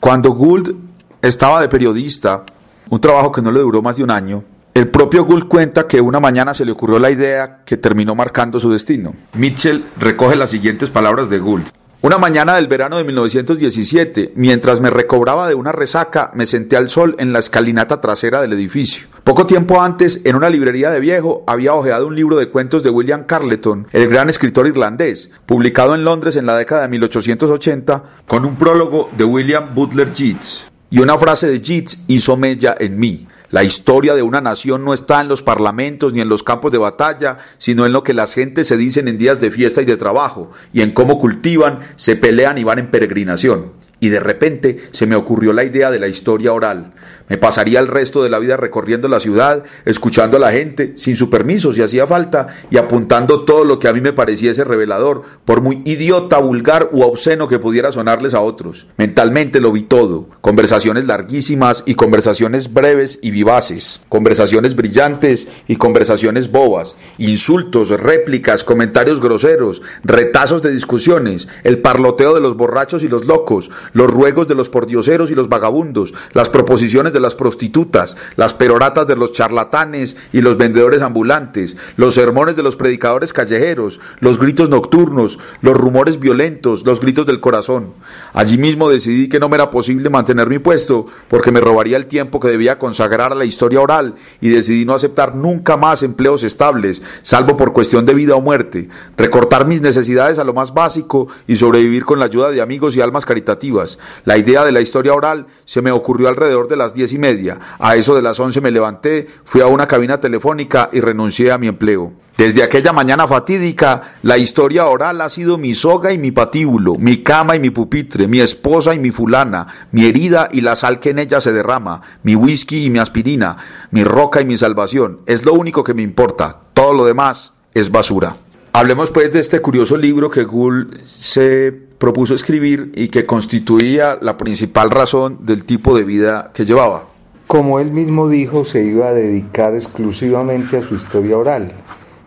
Cuando 0.00 0.32
Gould 0.32 0.74
estaba 1.22 1.60
de 1.60 1.68
periodista, 1.68 2.44
un 2.88 3.00
trabajo 3.00 3.30
que 3.30 3.42
no 3.42 3.52
le 3.52 3.60
duró 3.60 3.80
más 3.80 3.96
de 3.96 4.02
un 4.02 4.10
año, 4.10 4.42
el 4.74 4.88
propio 4.88 5.24
Gould 5.24 5.46
cuenta 5.46 5.86
que 5.86 6.00
una 6.00 6.18
mañana 6.18 6.52
se 6.52 6.64
le 6.64 6.72
ocurrió 6.72 6.98
la 6.98 7.12
idea 7.12 7.62
que 7.64 7.76
terminó 7.76 8.16
marcando 8.16 8.58
su 8.58 8.72
destino. 8.72 9.14
Mitchell 9.34 9.84
recoge 9.98 10.34
las 10.34 10.50
siguientes 10.50 10.90
palabras 10.90 11.30
de 11.30 11.38
Gould. 11.38 11.68
Una 12.02 12.16
mañana 12.16 12.56
del 12.56 12.66
verano 12.66 12.96
de 12.96 13.04
1917, 13.04 14.32
mientras 14.34 14.80
me 14.80 14.88
recobraba 14.88 15.46
de 15.46 15.54
una 15.54 15.70
resaca, 15.70 16.30
me 16.32 16.46
senté 16.46 16.78
al 16.78 16.88
sol 16.88 17.14
en 17.18 17.34
la 17.34 17.40
escalinata 17.40 18.00
trasera 18.00 18.40
del 18.40 18.54
edificio. 18.54 19.06
Poco 19.22 19.44
tiempo 19.44 19.82
antes, 19.82 20.22
en 20.24 20.34
una 20.34 20.48
librería 20.48 20.90
de 20.90 20.98
viejo, 20.98 21.44
había 21.46 21.74
hojeado 21.74 22.06
un 22.06 22.16
libro 22.16 22.38
de 22.38 22.48
cuentos 22.48 22.82
de 22.82 22.88
William 22.88 23.24
Carleton, 23.24 23.86
el 23.92 24.08
gran 24.08 24.30
escritor 24.30 24.66
irlandés, 24.66 25.30
publicado 25.44 25.94
en 25.94 26.04
Londres 26.04 26.36
en 26.36 26.46
la 26.46 26.56
década 26.56 26.80
de 26.80 26.88
1880, 26.88 28.04
con 28.26 28.46
un 28.46 28.56
prólogo 28.56 29.10
de 29.18 29.24
William 29.24 29.74
Butler 29.74 30.14
Yeats. 30.14 30.64
Y 30.88 31.00
una 31.00 31.18
frase 31.18 31.48
de 31.48 31.60
Yeats 31.60 31.98
hizo 32.06 32.34
mella 32.38 32.74
en 32.80 32.98
mí. 32.98 33.28
La 33.50 33.64
historia 33.64 34.14
de 34.14 34.22
una 34.22 34.40
nación 34.40 34.84
no 34.84 34.94
está 34.94 35.20
en 35.20 35.28
los 35.28 35.42
parlamentos 35.42 36.12
ni 36.12 36.20
en 36.20 36.28
los 36.28 36.44
campos 36.44 36.70
de 36.70 36.78
batalla, 36.78 37.38
sino 37.58 37.84
en 37.84 37.92
lo 37.92 38.04
que 38.04 38.14
las 38.14 38.34
gentes 38.34 38.68
se 38.68 38.76
dicen 38.76 39.08
en 39.08 39.18
días 39.18 39.40
de 39.40 39.50
fiesta 39.50 39.82
y 39.82 39.86
de 39.86 39.96
trabajo, 39.96 40.52
y 40.72 40.82
en 40.82 40.92
cómo 40.92 41.18
cultivan, 41.18 41.80
se 41.96 42.14
pelean 42.14 42.58
y 42.58 42.64
van 42.64 42.78
en 42.78 42.92
peregrinación. 42.92 43.72
Y 44.00 44.08
de 44.08 44.20
repente 44.20 44.78
se 44.90 45.06
me 45.06 45.16
ocurrió 45.16 45.52
la 45.52 45.64
idea 45.64 45.90
de 45.90 45.98
la 45.98 46.08
historia 46.08 46.52
oral. 46.52 46.94
Me 47.30 47.38
pasaría 47.38 47.78
el 47.78 47.86
resto 47.86 48.24
de 48.24 48.28
la 48.28 48.40
vida 48.40 48.56
recorriendo 48.56 49.06
la 49.06 49.20
ciudad, 49.20 49.62
escuchando 49.84 50.36
a 50.36 50.40
la 50.40 50.50
gente, 50.50 50.94
sin 50.96 51.14
su 51.14 51.30
permiso 51.30 51.72
si 51.72 51.80
hacía 51.80 52.08
falta, 52.08 52.48
y 52.70 52.76
apuntando 52.76 53.44
todo 53.44 53.64
lo 53.64 53.78
que 53.78 53.86
a 53.86 53.92
mí 53.92 54.00
me 54.00 54.12
pareciese 54.12 54.64
revelador, 54.64 55.22
por 55.44 55.60
muy 55.60 55.82
idiota, 55.84 56.38
vulgar 56.38 56.88
u 56.90 57.02
obsceno 57.02 57.46
que 57.46 57.60
pudiera 57.60 57.92
sonarles 57.92 58.34
a 58.34 58.40
otros. 58.40 58.88
Mentalmente 58.96 59.60
lo 59.60 59.70
vi 59.70 59.82
todo, 59.82 60.28
conversaciones 60.40 61.04
larguísimas 61.04 61.84
y 61.86 61.94
conversaciones 61.94 62.72
breves 62.72 63.20
y 63.22 63.30
vivaces, 63.30 64.00
conversaciones 64.08 64.74
brillantes 64.74 65.46
y 65.68 65.76
conversaciones 65.76 66.50
bobas, 66.50 66.96
insultos, 67.18 67.90
réplicas, 67.90 68.64
comentarios 68.64 69.20
groseros, 69.20 69.82
retazos 70.02 70.62
de 70.62 70.72
discusiones, 70.72 71.46
el 71.62 71.78
parloteo 71.78 72.34
de 72.34 72.40
los 72.40 72.56
borrachos 72.56 73.04
y 73.04 73.08
los 73.08 73.26
locos, 73.26 73.70
los 73.92 74.10
ruegos 74.10 74.48
de 74.48 74.54
los 74.54 74.68
pordioseros 74.68 75.30
y 75.30 75.34
los 75.34 75.48
vagabundos, 75.48 76.14
las 76.32 76.48
proposiciones 76.48 77.12
de 77.12 77.20
las 77.20 77.34
prostitutas, 77.34 78.16
las 78.36 78.54
peroratas 78.54 79.06
de 79.06 79.16
los 79.16 79.32
charlatanes 79.32 80.16
y 80.32 80.40
los 80.40 80.56
vendedores 80.56 81.02
ambulantes, 81.02 81.76
los 81.96 82.14
sermones 82.14 82.56
de 82.56 82.62
los 82.62 82.76
predicadores 82.76 83.32
callejeros, 83.32 84.00
los 84.20 84.38
gritos 84.38 84.68
nocturnos, 84.68 85.38
los 85.62 85.76
rumores 85.76 86.18
violentos, 86.18 86.84
los 86.84 87.00
gritos 87.00 87.26
del 87.26 87.40
corazón. 87.40 87.94
Allí 88.32 88.58
mismo 88.58 88.88
decidí 88.88 89.28
que 89.28 89.40
no 89.40 89.48
me 89.48 89.56
era 89.56 89.70
posible 89.70 90.10
mantener 90.10 90.48
mi 90.48 90.58
puesto 90.58 91.06
porque 91.28 91.52
me 91.52 91.60
robaría 91.60 91.96
el 91.96 92.06
tiempo 92.06 92.40
que 92.40 92.48
debía 92.48 92.78
consagrar 92.78 93.32
a 93.32 93.34
la 93.34 93.44
historia 93.44 93.80
oral 93.80 94.14
y 94.40 94.48
decidí 94.48 94.84
no 94.84 94.94
aceptar 94.94 95.34
nunca 95.34 95.76
más 95.76 96.02
empleos 96.02 96.42
estables, 96.42 97.02
salvo 97.22 97.56
por 97.56 97.72
cuestión 97.72 98.06
de 98.06 98.14
vida 98.14 98.34
o 98.34 98.40
muerte, 98.40 98.88
recortar 99.16 99.66
mis 99.66 99.82
necesidades 99.82 100.38
a 100.38 100.44
lo 100.44 100.54
más 100.54 100.72
básico 100.72 101.28
y 101.46 101.56
sobrevivir 101.56 102.04
con 102.04 102.18
la 102.18 102.26
ayuda 102.26 102.50
de 102.50 102.62
amigos 102.62 102.96
y 102.96 103.00
almas 103.00 103.26
caritativas. 103.26 103.79
La 104.24 104.36
idea 104.36 104.64
de 104.64 104.72
la 104.72 104.80
historia 104.80 105.14
oral 105.14 105.46
se 105.64 105.82
me 105.82 105.90
ocurrió 105.90 106.28
alrededor 106.28 106.68
de 106.68 106.76
las 106.76 106.94
diez 106.94 107.12
y 107.12 107.18
media. 107.18 107.58
A 107.78 107.96
eso 107.96 108.14
de 108.14 108.22
las 108.22 108.38
once 108.40 108.60
me 108.60 108.70
levanté, 108.70 109.26
fui 109.44 109.60
a 109.60 109.66
una 109.66 109.86
cabina 109.86 110.20
telefónica 110.20 110.88
y 110.92 111.00
renuncié 111.00 111.52
a 111.52 111.58
mi 111.58 111.68
empleo. 111.68 112.12
Desde 112.40 112.62
aquella 112.62 112.94
mañana 112.94 113.28
fatídica, 113.28 114.14
la 114.22 114.38
historia 114.38 114.86
oral 114.86 115.20
ha 115.20 115.28
sido 115.28 115.58
mi 115.58 115.74
soga 115.74 116.10
y 116.10 116.16
mi 116.16 116.30
patíbulo, 116.30 116.94
mi 116.94 117.22
cama 117.22 117.54
y 117.54 117.60
mi 117.60 117.68
pupitre, 117.68 118.28
mi 118.28 118.40
esposa 118.40 118.94
y 118.94 118.98
mi 118.98 119.10
fulana, 119.10 119.66
mi 119.92 120.06
herida 120.06 120.48
y 120.50 120.62
la 120.62 120.74
sal 120.74 121.00
que 121.00 121.10
en 121.10 121.18
ella 121.18 121.42
se 121.42 121.52
derrama, 121.52 122.00
mi 122.22 122.34
whisky 122.34 122.86
y 122.86 122.88
mi 122.88 122.98
aspirina, 122.98 123.58
mi 123.90 124.04
roca 124.04 124.40
y 124.40 124.46
mi 124.46 124.56
salvación. 124.56 125.20
Es 125.26 125.44
lo 125.44 125.52
único 125.52 125.84
que 125.84 125.92
me 125.92 126.00
importa. 126.00 126.60
Todo 126.72 126.94
lo 126.94 127.04
demás 127.04 127.52
es 127.74 127.90
basura. 127.90 128.36
Hablemos 128.72 129.10
pues 129.10 129.30
de 129.34 129.40
este 129.40 129.60
curioso 129.60 129.98
libro 129.98 130.30
que 130.30 130.44
Gould 130.44 130.96
se 131.04 131.89
propuso 132.00 132.34
escribir 132.34 132.90
y 132.96 133.08
que 133.08 133.26
constituía 133.26 134.18
la 134.20 134.36
principal 134.36 134.90
razón 134.90 135.38
del 135.46 135.64
tipo 135.64 135.96
de 135.96 136.02
vida 136.02 136.50
que 136.52 136.64
llevaba. 136.64 137.04
Como 137.46 137.78
él 137.78 137.92
mismo 137.92 138.28
dijo, 138.28 138.64
se 138.64 138.82
iba 138.84 139.08
a 139.08 139.12
dedicar 139.12 139.74
exclusivamente 139.74 140.78
a 140.78 140.82
su 140.82 140.96
historia 140.96 141.38
oral 141.38 141.72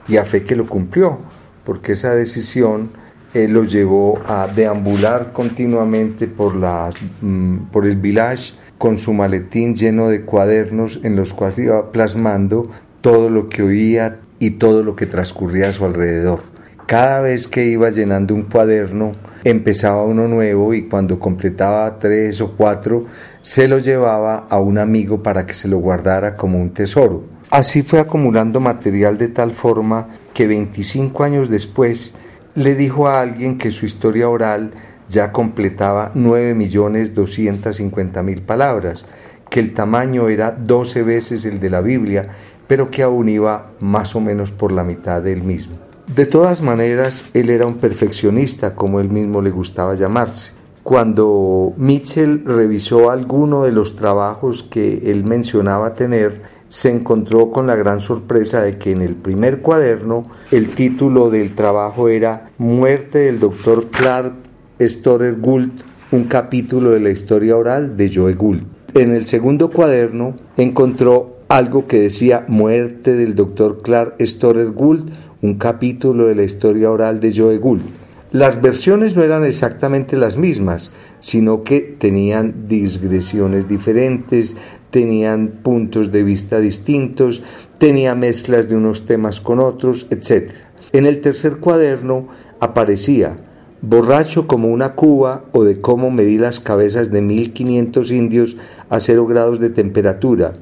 y 0.07 0.15
a 0.15 0.23
fe 0.23 0.43
que 0.43 0.55
lo 0.55 0.67
cumplió, 0.67 1.17
porque 1.65 1.93
esa 1.93 2.13
decisión 2.13 2.91
eh, 3.33 3.47
lo 3.49 3.63
llevó 3.63 4.21
a 4.27 4.47
deambular 4.47 5.33
continuamente 5.33 6.27
por, 6.27 6.55
la, 6.55 6.91
mm, 7.21 7.69
por 7.71 7.85
el 7.85 7.97
village 7.97 8.53
con 8.77 8.99
su 8.99 9.11
maletín 9.11 9.75
lleno 9.75 10.07
de 10.07 10.23
cuadernos 10.23 10.99
en 11.03 11.15
los 11.15 11.33
cuales 11.33 11.57
iba 11.57 11.91
plasmando 11.91 12.67
todo 13.01 13.29
lo 13.29 13.49
que 13.49 13.63
oía, 13.63 14.19
y 14.43 14.51
todo 14.51 14.83
lo 14.83 14.97
que 14.97 15.05
transcurría 15.05 15.69
a 15.69 15.73
su 15.73 15.85
alrededor. 15.85 16.41
Cada 16.85 17.21
vez 17.21 17.47
que 17.47 17.65
iba 17.65 17.89
llenando 17.91 18.35
un 18.35 18.43
cuaderno, 18.43 19.13
empezaba 19.43 20.03
uno 20.03 20.27
nuevo 20.27 20.73
y 20.73 20.83
cuando 20.83 21.19
completaba 21.19 22.00
tres 22.00 22.39
o 22.41 22.55
cuatro, 22.55 23.03
se 23.41 23.67
lo 23.67 23.79
llevaba 23.79 24.47
a 24.50 24.59
un 24.59 24.77
amigo 24.77 25.23
para 25.23 25.45
que 25.45 25.53
se 25.53 25.67
lo 25.67 25.79
guardara 25.79 26.38
como 26.38 26.59
un 26.59 26.71
tesoro. 26.71 27.25
Así 27.50 27.83
fue 27.83 28.00
acumulando 28.00 28.59
material 28.59 29.17
de 29.17 29.27
tal 29.27 29.51
forma 29.51 30.07
que 30.33 30.47
25 30.47 31.23
años 31.23 31.50
después 31.50 32.13
le 32.55 32.75
dijo 32.75 33.07
a 33.07 33.21
alguien 33.21 33.57
que 33.57 33.71
su 33.71 33.85
historia 33.85 34.29
oral 34.29 34.71
ya 35.09 35.31
completaba 35.31 36.12
9.250.000 36.15 38.41
palabras, 38.41 39.05
que 39.50 39.59
el 39.59 39.73
tamaño 39.73 40.29
era 40.29 40.51
12 40.51 41.03
veces 41.03 41.45
el 41.45 41.59
de 41.59 41.69
la 41.69 41.81
Biblia 41.81 42.27
pero 42.67 42.89
que 42.89 43.03
aún 43.03 43.29
iba 43.29 43.71
más 43.79 44.15
o 44.15 44.21
menos 44.21 44.51
por 44.51 44.71
la 44.71 44.83
mitad 44.83 45.21
del 45.21 45.43
mismo. 45.43 45.75
De 46.07 46.25
todas 46.25 46.62
maneras, 46.62 47.25
él 47.33 47.50
era 47.50 47.65
un 47.65 47.75
perfeccionista, 47.75 48.75
como 48.75 49.00
él 49.00 49.10
mismo 49.10 49.41
le 49.41 49.51
gustaba 49.51 49.95
llamarse. 49.95 50.53
Cuando 50.83 51.74
Mitchell 51.77 52.43
revisó 52.45 53.10
alguno 53.10 53.63
de 53.63 53.72
los 53.72 53.95
trabajos 53.95 54.63
que 54.63 55.10
él 55.10 55.24
mencionaba 55.24 55.95
tener, 55.95 56.41
se 56.67 56.89
encontró 56.89 57.51
con 57.51 57.67
la 57.67 57.75
gran 57.75 58.01
sorpresa 58.01 58.62
de 58.62 58.77
que 58.77 58.91
en 58.91 59.01
el 59.01 59.15
primer 59.15 59.62
cuaderno 59.62 60.24
el 60.51 60.69
título 60.69 61.29
del 61.29 61.55
trabajo 61.55 62.10
era 62.10 62.50
Muerte 62.57 63.19
del 63.19 63.39
doctor 63.39 63.88
Clark 63.88 64.33
Storer 64.81 65.39
Gould, 65.39 65.72
un 66.12 66.25
capítulo 66.25 66.91
de 66.91 67.00
la 67.00 67.12
historia 67.12 67.55
oral 67.55 67.95
de 67.95 68.12
Joe 68.13 68.33
Gould. 68.33 68.63
En 68.93 69.15
el 69.15 69.25
segundo 69.25 69.72
cuaderno 69.72 70.36
encontró 70.57 71.38
algo 71.47 71.88
que 71.88 72.00
decía 72.00 72.45
Muerte 72.47 73.15
del 73.15 73.35
doctor 73.35 73.81
Clark 73.81 74.15
Storer 74.21 74.71
Gould, 74.71 75.09
un 75.41 75.55
capítulo 75.55 76.27
de 76.27 76.35
la 76.35 76.43
historia 76.43 76.91
oral 76.91 77.19
de 77.19 77.33
Joe 77.35 77.57
Gould. 77.57 77.83
Las 78.31 78.62
versiones 78.62 79.15
no 79.15 79.21
eran 79.21 79.43
exactamente 79.43 80.17
las 80.17 80.38
mismas, 80.38 80.91
sino 81.19 81.63
que 81.63 81.81
tenían 81.81 82.67
digresiones 82.67 83.67
diferentes, 83.67 84.55
tenían 84.89 85.59
puntos 85.62 86.12
de 86.12 86.23
vista 86.23 86.59
distintos, 86.59 87.43
tenía 87.77 88.15
mezclas 88.15 88.67
de 88.67 88.75
unos 88.75 89.05
temas 89.05 89.39
con 89.39 89.59
otros, 89.59 90.07
etc. 90.09 90.51
En 90.93 91.05
el 91.05 91.21
tercer 91.21 91.57
cuaderno 91.57 92.27
aparecía 92.59 93.38
borracho 93.81 94.47
como 94.47 94.69
una 94.69 94.95
cuba 94.95 95.43
o 95.51 95.65
de 95.65 95.81
cómo 95.81 96.09
medí 96.09 96.38
las 96.38 96.62
cabezas 96.62 97.12
de 97.12 97.21
1500 97.21 98.12
indios 98.12 98.57
a 98.89 99.01
cero 99.01 99.27
grados 99.27 99.59
de 99.59 99.69
temperatura, 99.69 100.53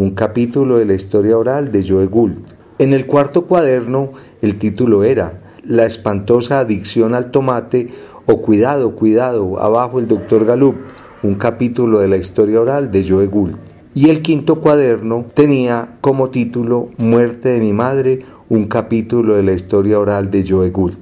un 0.00 0.12
capítulo 0.12 0.78
de 0.78 0.86
la 0.86 0.94
historia 0.94 1.36
oral 1.36 1.70
de 1.70 1.86
Joe 1.86 2.06
Gould. 2.06 2.38
En 2.78 2.94
el 2.94 3.04
cuarto 3.04 3.44
cuaderno 3.44 4.12
el 4.40 4.58
título 4.58 5.04
era 5.04 5.42
La 5.62 5.84
espantosa 5.84 6.58
adicción 6.58 7.12
al 7.12 7.30
tomate 7.30 7.90
o 8.24 8.40
Cuidado, 8.40 8.96
cuidado, 8.96 9.60
abajo 9.60 9.98
el 9.98 10.08
doctor 10.08 10.46
Galup, 10.46 10.76
un 11.22 11.34
capítulo 11.34 11.98
de 11.98 12.08
la 12.08 12.16
historia 12.16 12.62
oral 12.62 12.90
de 12.90 13.06
Joe 13.06 13.26
Gould. 13.26 13.56
Y 13.92 14.08
el 14.08 14.22
quinto 14.22 14.62
cuaderno 14.62 15.26
tenía 15.34 15.98
como 16.00 16.30
título 16.30 16.88
Muerte 16.96 17.50
de 17.50 17.60
mi 17.60 17.74
madre, 17.74 18.24
un 18.48 18.68
capítulo 18.68 19.34
de 19.34 19.42
la 19.42 19.52
historia 19.52 19.98
oral 19.98 20.30
de 20.30 20.46
Joe 20.48 20.70
Gould. 20.70 20.96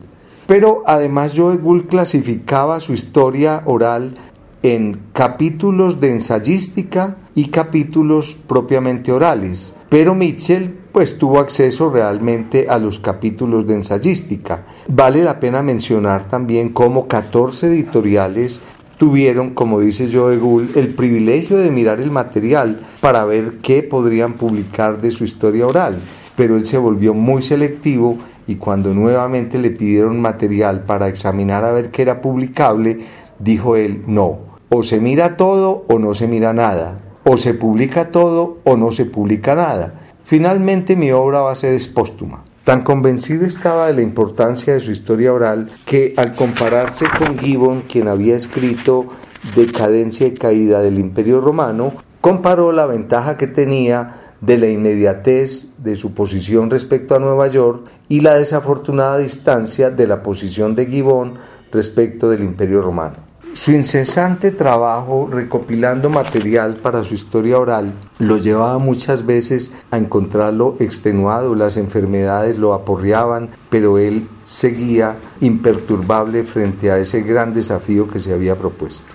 Pero 0.49 0.83
además 0.87 1.35
Joe 1.37 1.57
Gould 1.57 1.87
clasificaba 1.87 2.81
su 2.81 2.95
historia 2.95 3.62
oral 3.64 4.17
en 4.64 5.02
capítulos 5.12 6.00
de 6.00 6.11
ensayística 6.11 7.17
capítulos 7.47 8.37
propiamente 8.47 9.12
orales. 9.12 9.73
Pero 9.88 10.14
Mitchell 10.14 10.75
pues 10.92 11.16
tuvo 11.16 11.38
acceso 11.38 11.90
realmente 11.90 12.66
a 12.68 12.78
los 12.78 12.99
capítulos 12.99 13.66
de 13.66 13.75
ensayística. 13.75 14.66
Vale 14.88 15.23
la 15.23 15.40
pena 15.40 15.62
mencionar 15.62 16.26
también 16.26 16.71
cómo 16.71 17.07
14 17.07 17.68
editoriales 17.68 18.61
tuvieron, 18.99 19.50
como 19.50 19.80
dice 19.80 20.09
Joe 20.12 20.37
Gould, 20.37 20.76
el 20.76 20.88
privilegio 20.88 21.57
de 21.57 21.71
mirar 21.71 22.00
el 22.00 22.11
material 22.11 22.80
para 23.00 23.25
ver 23.25 23.59
qué 23.62 23.83
podrían 23.83 24.35
publicar 24.35 25.00
de 25.00 25.11
su 25.11 25.25
historia 25.25 25.66
oral. 25.66 26.00
Pero 26.37 26.57
él 26.57 26.66
se 26.66 26.78
volvió 26.78 27.14
muy 27.14 27.42
selectivo 27.42 28.18
y 28.47 28.57
cuando 28.57 28.92
nuevamente 28.95 29.59
le 29.59 29.71
pidieron 29.71 30.21
material 30.21 30.85
para 30.85 31.09
examinar 31.09 31.64
a 31.64 31.73
ver 31.73 31.90
qué 31.90 32.02
era 32.02 32.21
publicable, 32.21 32.99
dijo 33.38 33.76
él, 33.76 34.02
no, 34.07 34.38
o 34.68 34.83
se 34.83 35.00
mira 35.00 35.37
todo 35.37 35.85
o 35.88 35.99
no 35.99 36.14
se 36.14 36.26
mira 36.26 36.52
nada, 36.52 36.99
o 37.30 37.37
se 37.37 37.52
publica 37.52 38.11
todo 38.11 38.56
o 38.64 38.78
no 38.78 38.90
se 38.90 39.04
publica 39.04 39.54
nada. 39.54 39.92
Finalmente 40.25 40.97
mi 40.97 41.12
obra 41.12 41.42
va 41.42 41.52
a 41.52 41.56
ser 41.56 41.75
espóstuma. 41.75 42.42
Tan 42.64 42.82
convencido 42.82 43.44
estaba 43.44 43.88
de 43.88 43.92
la 43.92 44.00
importancia 44.00 44.73
de 44.73 44.80
su 44.80 44.92
historia 44.92 45.35
oral 45.35 45.70
que 45.85 46.14
al 46.16 46.35
compararse 46.35 47.04
con 47.18 47.38
Gibbon, 47.38 47.82
quien 47.82 48.08
había 48.08 48.35
escrito 48.35 49.08
Decadencia 49.54 50.26
y 50.26 50.32
Caída 50.32 50.80
del 50.80 50.99
Imperio 50.99 51.42
Romano, 51.42 51.92
comparó 52.23 52.73
la 52.73 52.87
ventaja 52.87 53.37
que 53.37 53.47
tenía 53.47 54.14
de 54.40 54.56
la 54.56 54.68
inmediatez 54.68 55.66
de 55.76 55.97
su 55.97 56.14
posición 56.14 56.70
respecto 56.70 57.14
a 57.14 57.18
Nueva 57.18 57.49
York 57.49 57.88
y 58.08 58.23
la 58.23 58.35
desafortunada 58.35 59.18
distancia 59.18 59.90
de 59.90 60.06
la 60.06 60.23
posición 60.23 60.75
de 60.75 60.87
Gibbon 60.87 61.35
respecto 61.73 62.30
del 62.30 62.42
Imperio 62.42 62.80
Romano. 62.80 63.27
Su 63.59 63.73
incesante 63.73 64.53
trabajo 64.53 65.29
recopilando 65.29 66.09
material 66.11 66.77
para 66.77 67.03
su 67.03 67.15
historia 67.15 67.59
oral 67.59 67.93
lo 68.21 68.37
llevaba 68.37 68.79
muchas 68.79 69.27
veces 69.27 69.73
a 69.91 69.99
encontrarlo 69.99 70.77
extenuado, 70.79 71.57
las 71.57 71.77
enfermedades 71.77 72.57
lo 72.57 72.73
aporreaban, 72.73 73.50
pero 73.69 73.99
él 73.99 74.29
seguía 74.45 75.17
imperturbable 75.41 76.45
frente 76.45 76.93
a 76.93 76.99
ese 76.99 77.23
gran 77.23 77.53
desafío 77.53 78.09
que 78.09 78.21
se 78.21 78.33
había 78.33 78.55
propuesto. 78.55 79.12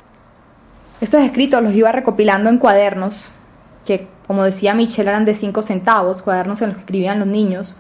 Estos 1.00 1.22
escritos 1.22 1.64
los 1.64 1.74
iba 1.74 1.94
recopilando 1.94 2.50
en 2.50 2.58
cuadernos, 2.58 3.28
que 3.86 4.10
como 4.28 4.44
decía 4.44 4.74
Michel 4.74 5.08
eran 5.08 5.24
de 5.24 5.36
cinco 5.36 5.62
centavos, 5.62 6.22
cuadernos 6.22 6.62
en 6.62 6.68
los 6.68 6.76
que 6.76 6.82
escribían 6.82 7.20
los 7.20 7.30
niños, 7.30 7.78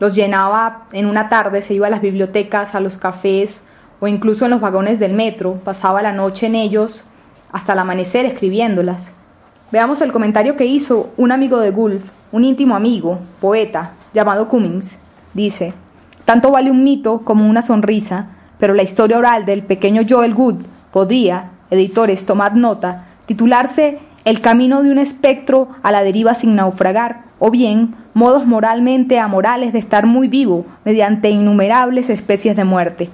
los 0.00 0.14
llenaba 0.14 0.86
en 0.92 1.04
una 1.04 1.28
tarde, 1.28 1.60
se 1.60 1.74
iba 1.74 1.88
a 1.88 1.90
las 1.90 2.00
bibliotecas, 2.00 2.74
a 2.74 2.80
los 2.80 2.96
cafés, 2.96 3.65
o 4.00 4.08
incluso 4.08 4.44
en 4.44 4.50
los 4.50 4.60
vagones 4.60 4.98
del 4.98 5.12
metro, 5.12 5.60
pasaba 5.64 6.02
la 6.02 6.12
noche 6.12 6.46
en 6.46 6.54
ellos 6.54 7.04
hasta 7.52 7.72
el 7.72 7.78
amanecer 7.78 8.26
escribiéndolas. 8.26 9.12
Veamos 9.72 10.00
el 10.00 10.12
comentario 10.12 10.56
que 10.56 10.66
hizo 10.66 11.10
un 11.16 11.32
amigo 11.32 11.58
de 11.58 11.70
Gulf, 11.70 12.02
un 12.32 12.44
íntimo 12.44 12.76
amigo, 12.76 13.18
poeta, 13.40 13.92
llamado 14.12 14.48
Cummings. 14.48 14.98
Dice, 15.34 15.74
tanto 16.24 16.50
vale 16.50 16.70
un 16.70 16.84
mito 16.84 17.22
como 17.24 17.48
una 17.48 17.62
sonrisa, 17.62 18.28
pero 18.58 18.74
la 18.74 18.82
historia 18.82 19.18
oral 19.18 19.44
del 19.44 19.62
pequeño 19.62 20.02
Joel 20.08 20.34
Good 20.34 20.62
podría, 20.92 21.50
editores, 21.70 22.26
tomad 22.26 22.52
nota, 22.52 23.06
titularse 23.26 23.98
El 24.24 24.40
camino 24.40 24.82
de 24.82 24.90
un 24.90 24.98
espectro 24.98 25.68
a 25.82 25.92
la 25.92 26.02
deriva 26.02 26.34
sin 26.34 26.56
naufragar, 26.56 27.24
o 27.38 27.50
bien 27.50 27.94
modos 28.12 28.46
moralmente 28.46 29.20
amorales 29.20 29.72
de 29.72 29.78
estar 29.78 30.06
muy 30.06 30.26
vivo 30.26 30.66
mediante 30.84 31.30
innumerables 31.30 32.10
especies 32.10 32.56
de 32.56 32.64
muerte. 32.64 33.10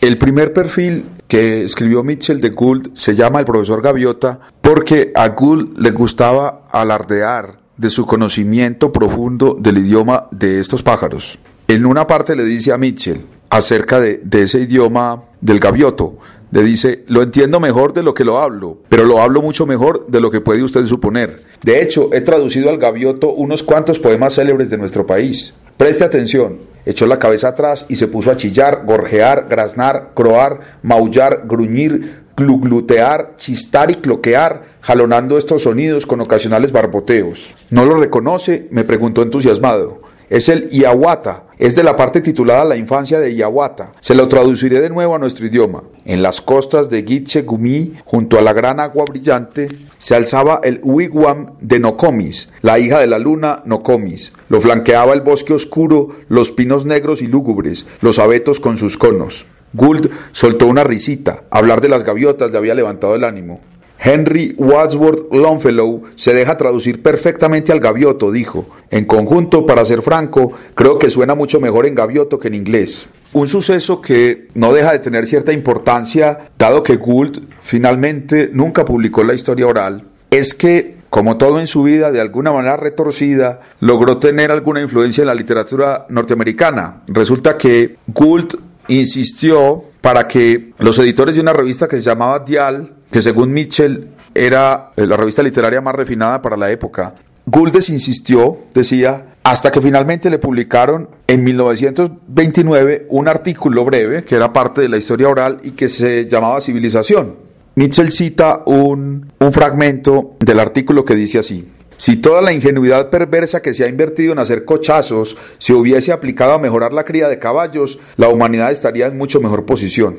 El 0.00 0.16
primer 0.16 0.54
perfil 0.54 1.04
que 1.28 1.62
escribió 1.62 2.02
Mitchell 2.02 2.40
de 2.40 2.48
Gould 2.48 2.92
se 2.94 3.14
llama 3.14 3.38
el 3.38 3.44
profesor 3.44 3.82
Gaviota 3.82 4.40
porque 4.62 5.12
a 5.14 5.28
Gould 5.28 5.76
le 5.76 5.90
gustaba 5.90 6.64
alardear 6.70 7.58
de 7.76 7.90
su 7.90 8.06
conocimiento 8.06 8.92
profundo 8.92 9.54
del 9.60 9.76
idioma 9.76 10.26
de 10.30 10.58
estos 10.58 10.82
pájaros. 10.82 11.38
En 11.68 11.84
una 11.84 12.06
parte 12.06 12.34
le 12.34 12.46
dice 12.46 12.72
a 12.72 12.78
Mitchell 12.78 13.26
acerca 13.50 14.00
de, 14.00 14.22
de 14.24 14.42
ese 14.42 14.60
idioma 14.60 15.22
del 15.42 15.60
gavioto, 15.60 16.16
le 16.50 16.62
dice, 16.62 17.04
lo 17.06 17.22
entiendo 17.22 17.60
mejor 17.60 17.92
de 17.92 18.02
lo 18.02 18.14
que 18.14 18.24
lo 18.24 18.38
hablo, 18.38 18.78
pero 18.88 19.04
lo 19.04 19.20
hablo 19.20 19.42
mucho 19.42 19.66
mejor 19.66 20.06
de 20.06 20.20
lo 20.22 20.30
que 20.30 20.40
puede 20.40 20.62
usted 20.62 20.86
suponer. 20.86 21.42
De 21.62 21.82
hecho, 21.82 22.08
he 22.14 22.22
traducido 22.22 22.70
al 22.70 22.78
gavioto 22.78 23.34
unos 23.34 23.62
cuantos 23.62 23.98
poemas 23.98 24.34
célebres 24.34 24.70
de 24.70 24.78
nuestro 24.78 25.06
país. 25.06 25.52
Preste 25.76 26.04
atención. 26.04 26.69
Echó 26.86 27.06
la 27.06 27.18
cabeza 27.18 27.48
atrás 27.48 27.86
y 27.88 27.96
se 27.96 28.08
puso 28.08 28.30
a 28.30 28.36
chillar, 28.36 28.84
gorjear, 28.84 29.46
graznar, 29.48 30.10
croar, 30.14 30.60
maullar, 30.82 31.42
gruñir, 31.46 32.24
gluglutear, 32.36 33.36
chistar 33.36 33.90
y 33.90 33.94
cloquear, 33.94 34.62
jalonando 34.80 35.36
estos 35.36 35.62
sonidos 35.62 36.06
con 36.06 36.20
ocasionales 36.20 36.72
barboteos. 36.72 37.54
¿No 37.70 37.84
lo 37.84 37.96
reconoce? 37.96 38.68
me 38.70 38.84
preguntó 38.84 39.22
entusiasmado. 39.22 40.00
Es 40.30 40.48
el 40.48 40.68
Iawata, 40.70 41.46
es 41.58 41.74
de 41.74 41.82
la 41.82 41.96
parte 41.96 42.20
titulada 42.20 42.64
La 42.64 42.76
infancia 42.76 43.18
de 43.18 43.34
Iawata. 43.34 43.94
Se 44.00 44.14
lo 44.14 44.28
traduciré 44.28 44.80
de 44.80 44.88
nuevo 44.88 45.16
a 45.16 45.18
nuestro 45.18 45.44
idioma. 45.44 45.82
En 46.04 46.22
las 46.22 46.40
costas 46.40 46.88
de 46.88 47.02
Gitche 47.02 47.42
Gumi, 47.42 47.94
junto 48.04 48.38
a 48.38 48.40
la 48.40 48.52
gran 48.52 48.78
agua 48.78 49.06
brillante, 49.10 49.68
se 49.98 50.14
alzaba 50.14 50.60
el 50.62 50.78
wigwam 50.84 51.54
de 51.60 51.80
Nokomis, 51.80 52.48
la 52.62 52.78
hija 52.78 53.00
de 53.00 53.08
la 53.08 53.18
luna 53.18 53.62
Nokomis. 53.64 54.32
Lo 54.48 54.60
flanqueaba 54.60 55.14
el 55.14 55.22
bosque 55.22 55.52
oscuro, 55.52 56.10
los 56.28 56.52
pinos 56.52 56.84
negros 56.84 57.22
y 57.22 57.26
lúgubres, 57.26 57.86
los 58.00 58.20
abetos 58.20 58.60
con 58.60 58.76
sus 58.76 58.96
conos. 58.96 59.46
Gould 59.72 60.12
soltó 60.30 60.68
una 60.68 60.84
risita. 60.84 61.42
Hablar 61.50 61.80
de 61.80 61.88
las 61.88 62.04
gaviotas 62.04 62.52
le 62.52 62.58
había 62.58 62.76
levantado 62.76 63.16
el 63.16 63.24
ánimo. 63.24 63.60
Henry 64.02 64.54
Wadsworth 64.56 65.32
Longfellow 65.32 66.02
se 66.16 66.32
deja 66.32 66.56
traducir 66.56 67.02
perfectamente 67.02 67.70
al 67.70 67.80
gavioto, 67.80 68.32
dijo. 68.32 68.66
En 68.90 69.04
conjunto, 69.04 69.66
para 69.66 69.84
ser 69.84 70.00
franco, 70.00 70.52
creo 70.74 70.98
que 70.98 71.10
suena 71.10 71.34
mucho 71.34 71.60
mejor 71.60 71.86
en 71.86 71.94
gavioto 71.94 72.38
que 72.38 72.48
en 72.48 72.54
inglés. 72.54 73.08
Un 73.32 73.46
suceso 73.46 74.00
que 74.00 74.48
no 74.54 74.72
deja 74.72 74.92
de 74.92 74.98
tener 74.98 75.26
cierta 75.26 75.52
importancia, 75.52 76.50
dado 76.58 76.82
que 76.82 76.96
Gould 76.96 77.42
finalmente 77.60 78.50
nunca 78.52 78.84
publicó 78.84 79.22
la 79.22 79.34
historia 79.34 79.66
oral, 79.66 80.04
es 80.30 80.54
que, 80.54 80.96
como 81.10 81.36
todo 81.36 81.60
en 81.60 81.66
su 81.66 81.82
vida, 81.82 82.10
de 82.10 82.20
alguna 82.20 82.52
manera 82.52 82.76
retorcida, 82.76 83.60
logró 83.80 84.16
tener 84.18 84.50
alguna 84.50 84.80
influencia 84.80 85.22
en 85.22 85.28
la 85.28 85.34
literatura 85.34 86.06
norteamericana. 86.08 87.02
Resulta 87.06 87.58
que 87.58 87.96
Gould 88.06 88.56
insistió 88.88 89.84
para 90.00 90.26
que 90.26 90.72
los 90.78 90.98
editores 90.98 91.34
de 91.34 91.42
una 91.42 91.52
revista 91.52 91.86
que 91.86 91.96
se 91.96 92.02
llamaba 92.02 92.40
Dial 92.40 92.94
que 93.10 93.22
según 93.22 93.52
Mitchell 93.52 94.08
era 94.34 94.92
eh, 94.96 95.06
la 95.06 95.16
revista 95.16 95.42
literaria 95.42 95.80
más 95.80 95.94
refinada 95.94 96.40
para 96.40 96.56
la 96.56 96.70
época. 96.70 97.14
Gouldes 97.46 97.88
insistió, 97.88 98.58
decía, 98.74 99.34
hasta 99.42 99.72
que 99.72 99.80
finalmente 99.80 100.30
le 100.30 100.38
publicaron 100.38 101.08
en 101.26 101.42
1929 101.42 103.06
un 103.08 103.28
artículo 103.28 103.84
breve 103.84 104.24
que 104.24 104.36
era 104.36 104.52
parte 104.52 104.82
de 104.82 104.88
la 104.88 104.98
historia 104.98 105.28
oral 105.28 105.58
y 105.62 105.72
que 105.72 105.88
se 105.88 106.26
llamaba 106.26 106.60
Civilización. 106.60 107.36
Mitchell 107.74 108.12
cita 108.12 108.62
un, 108.66 109.32
un 109.38 109.52
fragmento 109.52 110.36
del 110.40 110.60
artículo 110.60 111.04
que 111.04 111.14
dice 111.14 111.38
así. 111.38 111.66
Si 111.96 112.16
toda 112.16 112.40
la 112.40 112.52
ingenuidad 112.52 113.10
perversa 113.10 113.60
que 113.60 113.74
se 113.74 113.84
ha 113.84 113.88
invertido 113.88 114.32
en 114.32 114.38
hacer 114.38 114.64
cochazos 114.64 115.36
se 115.58 115.74
hubiese 115.74 116.12
aplicado 116.12 116.52
a 116.52 116.58
mejorar 116.58 116.92
la 116.92 117.04
cría 117.04 117.28
de 117.28 117.38
caballos, 117.38 117.98
la 118.16 118.28
humanidad 118.28 118.70
estaría 118.70 119.06
en 119.06 119.18
mucho 119.18 119.40
mejor 119.40 119.66
posición. 119.66 120.16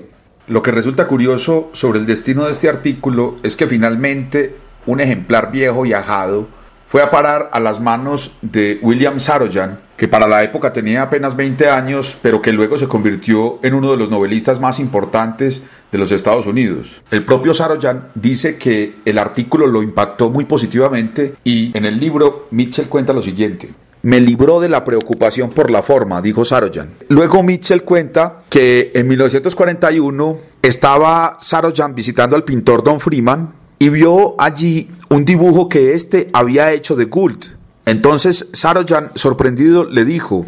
Lo 0.52 0.62
que 0.62 0.72
resulta 0.72 1.08
curioso 1.08 1.70
sobre 1.72 2.00
el 2.00 2.06
destino 2.06 2.44
de 2.44 2.52
este 2.52 2.68
artículo 2.68 3.38
es 3.42 3.56
que 3.56 3.68
finalmente 3.68 4.58
un 4.86 5.00
ejemplar 5.00 5.50
viejo 5.50 5.86
y 5.86 5.94
ajado 5.94 6.50
fue 6.88 7.02
a 7.02 7.10
parar 7.10 7.50
a 7.54 7.62
las 7.62 7.80
manos 7.80 8.34
de 8.42 8.78
William 8.82 9.22
Saroyan, 9.22 9.80
que 9.96 10.10
para 10.10 10.28
la 10.28 10.44
época 10.44 10.74
tenía 10.74 11.04
apenas 11.04 11.38
20 11.38 11.70
años, 11.70 12.18
pero 12.22 12.42
que 12.42 12.52
luego 12.52 12.78
se 12.78 12.90
convirtió 12.90 13.60
en 13.64 13.76
uno 13.76 13.92
de 13.92 13.98
los 13.98 14.10
novelistas 14.10 14.60
más 14.60 14.82
importantes 14.82 15.64
de 15.90 15.98
los 15.98 16.12
Estados 16.12 16.46
Unidos. 16.48 17.02
El 17.12 17.24
propio 17.24 17.54
Saroyan 17.54 18.10
dice 18.14 18.58
que 18.58 18.96
el 19.06 19.20
artículo 19.20 19.68
lo 19.68 19.82
impactó 19.82 20.32
muy 20.32 20.44
positivamente 20.44 21.36
y 21.46 21.72
en 21.78 21.86
el 21.86 21.98
libro 21.98 22.50
Mitchell 22.52 22.90
cuenta 22.90 23.14
lo 23.14 23.22
siguiente. 23.22 23.70
Me 24.04 24.20
libró 24.20 24.60
de 24.60 24.70
la 24.70 24.84
preocupación 24.84 25.52
por 25.52 25.70
la 25.70 25.84
forma, 25.84 26.22
dijo 26.22 26.44
Saroyan. 26.44 26.90
Luego 27.10 27.44
Mitchell 27.44 27.84
cuenta 27.84 28.42
que 28.50 28.92
en 28.96 29.08
1941 29.08 30.38
estaba 30.62 31.38
Saroyan 31.40 31.94
visitando 31.94 32.36
al 32.36 32.44
pintor 32.44 32.84
Don 32.84 33.00
Freeman 33.00 33.54
y 33.78 33.90
vio 33.90 34.36
allí 34.40 34.90
un 35.10 35.24
dibujo 35.24 35.70
que 35.70 35.94
éste 35.94 36.30
había 36.34 36.72
hecho 36.72 36.96
de 36.96 37.06
Gould. 37.06 37.46
Entonces 37.86 38.50
Saroyan, 38.54 39.12
sorprendido, 39.16 39.84
le 39.84 40.04
dijo, 40.04 40.46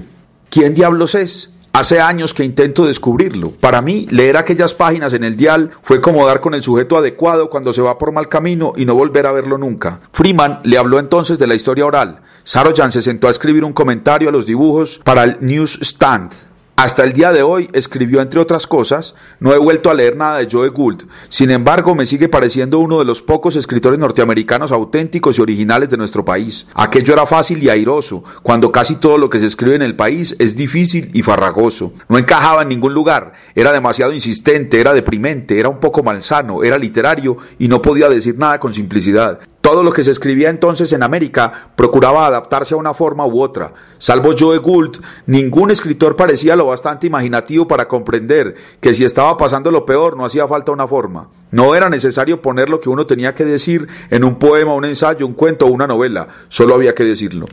¿quién 0.49 0.73
diablos 0.73 1.13
es? 1.15 1.52
Hace 1.75 1.99
años 1.99 2.35
que 2.35 2.43
intento 2.43 2.85
descubrirlo. 2.85 3.49
Para 3.49 3.81
mí, 3.81 4.05
leer 4.11 4.37
aquellas 4.37 4.75
páginas 4.75 5.11
en 5.13 5.23
el 5.23 5.35
dial 5.35 5.71
fue 5.81 6.01
como 6.01 6.23
dar 6.27 6.39
con 6.39 6.53
el 6.53 6.61
sujeto 6.61 6.97
adecuado 6.97 7.49
cuando 7.49 7.73
se 7.73 7.81
va 7.81 7.97
por 7.97 8.11
mal 8.11 8.29
camino 8.29 8.73
y 8.75 8.85
no 8.85 8.93
volver 8.93 9.25
a 9.25 9.31
verlo 9.31 9.57
nunca. 9.57 9.99
Freeman 10.11 10.59
le 10.63 10.77
habló 10.77 10.99
entonces 10.99 11.39
de 11.39 11.47
la 11.47 11.55
historia 11.55 11.87
oral. 11.87 12.21
Saroyan 12.43 12.91
se 12.91 13.01
sentó 13.01 13.27
a 13.27 13.31
escribir 13.31 13.63
un 13.63 13.73
comentario 13.73 14.29
a 14.29 14.31
los 14.31 14.45
dibujos 14.45 15.01
para 15.03 15.23
el 15.23 15.37
Newsstand. 15.41 16.52
Hasta 16.75 17.03
el 17.03 17.13
día 17.13 17.31
de 17.31 17.43
hoy 17.43 17.69
escribió, 17.73 18.19
entre 18.19 18.39
otras 18.39 18.65
cosas, 18.65 19.13
no 19.39 19.53
he 19.53 19.59
vuelto 19.59 19.91
a 19.91 19.93
leer 19.93 20.17
nada 20.17 20.39
de 20.39 20.47
Joe 20.51 20.69
Gould, 20.69 21.03
sin 21.29 21.51
embargo 21.51 21.93
me 21.93 22.07
sigue 22.07 22.29
pareciendo 22.29 22.79
uno 22.79 22.97
de 22.97 23.05
los 23.05 23.21
pocos 23.21 23.55
escritores 23.55 23.99
norteamericanos 23.99 24.71
auténticos 24.71 25.37
y 25.37 25.41
originales 25.41 25.91
de 25.91 25.97
nuestro 25.97 26.25
país. 26.25 26.65
Aquello 26.73 27.13
era 27.13 27.27
fácil 27.27 27.61
y 27.61 27.69
airoso, 27.69 28.23
cuando 28.41 28.71
casi 28.71 28.95
todo 28.95 29.19
lo 29.19 29.29
que 29.29 29.39
se 29.39 29.45
escribe 29.45 29.75
en 29.75 29.83
el 29.83 29.95
país 29.95 30.35
es 30.39 30.55
difícil 30.55 31.11
y 31.13 31.21
farragoso. 31.21 31.93
No 32.09 32.17
encajaba 32.17 32.63
en 32.63 32.69
ningún 32.69 32.95
lugar, 32.95 33.33
era 33.53 33.71
demasiado 33.71 34.11
insistente, 34.11 34.81
era 34.81 34.95
deprimente, 34.95 35.59
era 35.59 35.69
un 35.69 35.79
poco 35.79 36.01
malsano, 36.01 36.63
era 36.63 36.79
literario 36.79 37.37
y 37.59 37.67
no 37.67 37.83
podía 37.83 38.09
decir 38.09 38.35
nada 38.39 38.59
con 38.59 38.73
simplicidad. 38.73 39.39
Todo 39.63 39.81
lo 39.81 39.93
que 39.93 40.03
se 40.03 40.11
escribía 40.11 40.49
entonces 40.49 40.91
en 40.91 41.03
América 41.03 41.69
procuraba 41.77 42.27
adaptarse 42.27 42.73
a 42.73 42.77
una 42.77 42.93
forma 42.93 43.25
u 43.25 43.41
otra. 43.41 43.73
Salvo 43.97 44.35
Joe 44.37 44.57
Gould, 44.57 44.97
ningún 45.25 45.71
escritor 45.71 46.17
parecía 46.17 46.57
lo 46.57 46.65
bastante 46.65 47.07
imaginativo 47.07 47.65
para 47.65 47.87
comprender 47.87 48.55
que 48.81 48.93
si 48.93 49.05
estaba 49.05 49.37
pasando 49.37 49.71
lo 49.71 49.85
peor 49.85 50.17
no 50.17 50.25
hacía 50.25 50.49
falta 50.49 50.73
una 50.73 50.85
forma. 50.85 51.29
No 51.51 51.75
era 51.75 51.89
necesario 51.89 52.41
poner 52.41 52.67
lo 52.67 52.81
que 52.81 52.89
uno 52.89 53.07
tenía 53.07 53.35
que 53.35 53.45
decir 53.45 53.87
en 54.09 54.25
un 54.25 54.35
poema, 54.35 54.73
un 54.73 54.83
ensayo, 54.83 55.25
un 55.25 55.33
cuento 55.33 55.65
o 55.65 55.69
una 55.69 55.87
novela, 55.87 56.27
solo 56.49 56.75
había 56.75 56.93
que 56.93 57.05
decirlo. 57.05 57.45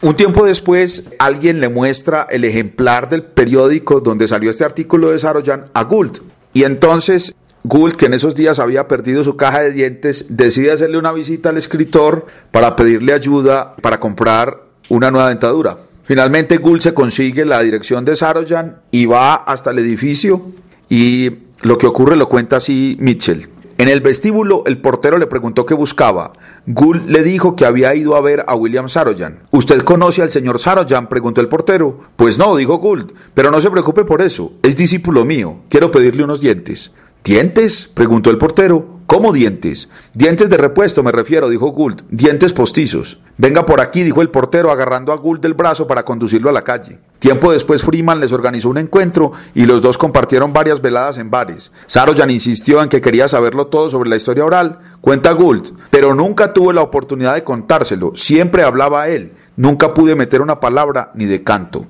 Un 0.00 0.16
tiempo 0.16 0.46
después, 0.46 1.04
alguien 1.18 1.60
le 1.60 1.68
muestra 1.68 2.26
el 2.30 2.44
ejemplar 2.44 3.10
del 3.10 3.24
periódico 3.24 4.00
donde 4.00 4.26
salió 4.26 4.48
este 4.48 4.64
artículo 4.64 5.10
de 5.10 5.18
Saroyan 5.18 5.66
a 5.74 5.84
Gould. 5.84 6.22
Y 6.54 6.64
entonces 6.64 7.34
Gould, 7.68 7.96
que 7.96 8.06
en 8.06 8.14
esos 8.14 8.34
días 8.34 8.58
había 8.58 8.88
perdido 8.88 9.22
su 9.22 9.36
caja 9.36 9.60
de 9.60 9.72
dientes, 9.72 10.24
decide 10.30 10.72
hacerle 10.72 10.96
una 10.96 11.12
visita 11.12 11.50
al 11.50 11.58
escritor 11.58 12.24
para 12.50 12.76
pedirle 12.76 13.12
ayuda 13.12 13.76
para 13.82 14.00
comprar 14.00 14.62
una 14.88 15.10
nueva 15.10 15.28
dentadura. 15.28 15.76
Finalmente 16.04 16.56
Gould 16.56 16.80
se 16.80 16.94
consigue 16.94 17.44
la 17.44 17.60
dirección 17.60 18.06
de 18.06 18.16
Saroyan 18.16 18.78
y 18.90 19.04
va 19.04 19.34
hasta 19.34 19.72
el 19.72 19.80
edificio 19.80 20.46
y 20.88 21.30
lo 21.60 21.76
que 21.76 21.86
ocurre 21.86 22.16
lo 22.16 22.30
cuenta 22.30 22.56
así 22.56 22.96
Mitchell. 23.00 23.50
En 23.76 23.88
el 23.88 24.00
vestíbulo 24.00 24.62
el 24.66 24.78
portero 24.78 25.18
le 25.18 25.26
preguntó 25.26 25.66
qué 25.66 25.74
buscaba. 25.74 26.32
Gould 26.66 27.10
le 27.10 27.22
dijo 27.22 27.54
que 27.54 27.66
había 27.66 27.94
ido 27.94 28.16
a 28.16 28.22
ver 28.22 28.44
a 28.48 28.54
William 28.54 28.88
Saroyan. 28.88 29.40
¿Usted 29.50 29.82
conoce 29.82 30.22
al 30.22 30.30
señor 30.30 30.58
Saroyan? 30.58 31.10
preguntó 31.10 31.42
el 31.42 31.48
portero. 31.48 32.00
Pues 32.16 32.38
no, 32.38 32.56
dijo 32.56 32.78
Gould, 32.78 33.12
pero 33.34 33.50
no 33.50 33.60
se 33.60 33.70
preocupe 33.70 34.06
por 34.06 34.22
eso, 34.22 34.54
es 34.62 34.74
discípulo 34.74 35.26
mío, 35.26 35.58
quiero 35.68 35.90
pedirle 35.90 36.24
unos 36.24 36.40
dientes. 36.40 36.92
¿Dientes? 37.28 37.90
preguntó 37.92 38.30
el 38.30 38.38
portero. 38.38 39.00
¿Cómo 39.04 39.34
dientes? 39.34 39.90
Dientes 40.14 40.48
de 40.48 40.56
repuesto 40.56 41.02
me 41.02 41.12
refiero, 41.12 41.50
dijo 41.50 41.72
Gould. 41.72 42.04
Dientes 42.08 42.54
postizos. 42.54 43.20
Venga 43.36 43.66
por 43.66 43.82
aquí, 43.82 44.02
dijo 44.02 44.22
el 44.22 44.30
portero, 44.30 44.70
agarrando 44.70 45.12
a 45.12 45.16
Gould 45.16 45.42
del 45.42 45.52
brazo 45.52 45.86
para 45.86 46.06
conducirlo 46.06 46.48
a 46.48 46.54
la 46.54 46.64
calle. 46.64 47.00
Tiempo 47.18 47.52
después 47.52 47.82
Freeman 47.82 48.18
les 48.18 48.32
organizó 48.32 48.70
un 48.70 48.78
encuentro 48.78 49.32
y 49.54 49.66
los 49.66 49.82
dos 49.82 49.98
compartieron 49.98 50.54
varias 50.54 50.80
veladas 50.80 51.18
en 51.18 51.30
bares. 51.30 51.70
Saroyan 51.84 52.30
insistió 52.30 52.82
en 52.82 52.88
que 52.88 53.02
quería 53.02 53.28
saberlo 53.28 53.66
todo 53.66 53.90
sobre 53.90 54.08
la 54.08 54.16
historia 54.16 54.46
oral, 54.46 54.78
cuenta 55.02 55.32
Gould, 55.32 55.74
pero 55.90 56.14
nunca 56.14 56.54
tuvo 56.54 56.72
la 56.72 56.80
oportunidad 56.80 57.34
de 57.34 57.44
contárselo, 57.44 58.12
siempre 58.16 58.62
hablaba 58.62 59.02
a 59.02 59.08
él, 59.10 59.34
nunca 59.54 59.92
pude 59.92 60.14
meter 60.14 60.40
una 60.40 60.60
palabra 60.60 61.10
ni 61.14 61.26
de 61.26 61.42
canto. 61.42 61.86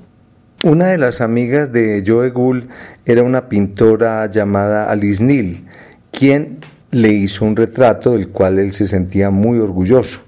Una 0.64 0.88
de 0.88 0.98
las 0.98 1.20
amigas 1.20 1.72
de 1.72 2.02
Joe 2.04 2.30
Gould 2.30 2.64
era 3.06 3.22
una 3.22 3.48
pintora 3.48 4.28
llamada 4.28 4.90
Alice 4.90 5.22
Neal, 5.22 5.62
quien 6.10 6.58
le 6.90 7.10
hizo 7.10 7.44
un 7.44 7.54
retrato 7.54 8.14
del 8.14 8.30
cual 8.30 8.58
él 8.58 8.72
se 8.72 8.88
sentía 8.88 9.30
muy 9.30 9.60
orgulloso. 9.60 10.22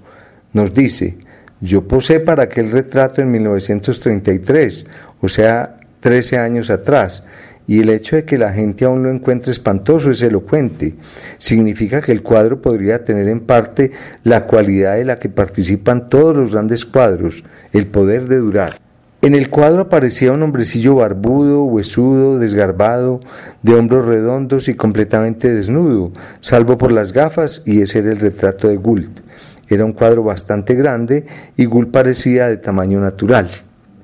Nos 0.53 0.73
dice, 0.73 1.17
yo 1.59 1.85
posé 1.85 2.21
para 2.21 2.43
aquel 2.43 2.71
retrato 2.71 3.21
en 3.21 3.29
1933, 3.29 4.87
o 5.19 5.27
sea, 5.27 5.75
13 5.99 6.37
años 6.37 6.69
atrás, 6.69 7.25
y 7.67 7.81
el 7.81 7.89
hecho 7.89 8.15
de 8.15 8.23
que 8.23 8.37
la 8.37 8.53
gente 8.53 8.85
aún 8.85 9.03
lo 9.03 9.11
encuentre 9.11 9.51
espantoso 9.51 10.11
es 10.11 10.21
elocuente. 10.21 10.95
Significa 11.39 12.01
que 12.01 12.13
el 12.13 12.23
cuadro 12.23 12.61
podría 12.61 13.03
tener 13.03 13.27
en 13.27 13.41
parte 13.41 13.91
la 14.23 14.45
cualidad 14.45 14.95
de 14.95 15.03
la 15.03 15.19
que 15.19 15.27
participan 15.27 16.07
todos 16.07 16.37
los 16.37 16.53
grandes 16.53 16.85
cuadros, 16.85 17.43
el 17.73 17.87
poder 17.87 18.29
de 18.29 18.37
durar. 18.37 18.80
En 19.23 19.35
el 19.35 19.51
cuadro 19.51 19.83
aparecía 19.83 20.31
un 20.31 20.41
hombrecillo 20.41 20.95
barbudo, 20.95 21.63
huesudo, 21.65 22.39
desgarbado, 22.39 23.19
de 23.61 23.75
hombros 23.75 24.07
redondos 24.07 24.67
y 24.67 24.73
completamente 24.73 25.53
desnudo, 25.53 26.11
salvo 26.39 26.79
por 26.79 26.91
las 26.91 27.13
gafas, 27.13 27.61
y 27.63 27.83
ese 27.83 27.99
era 27.99 28.11
el 28.11 28.19
retrato 28.19 28.67
de 28.67 28.77
Gould. 28.77 29.21
Era 29.69 29.85
un 29.85 29.93
cuadro 29.93 30.23
bastante 30.23 30.73
grande 30.73 31.27
y 31.55 31.65
Gould 31.65 31.91
parecía 31.91 32.47
de 32.47 32.57
tamaño 32.57 32.99
natural. 32.99 33.47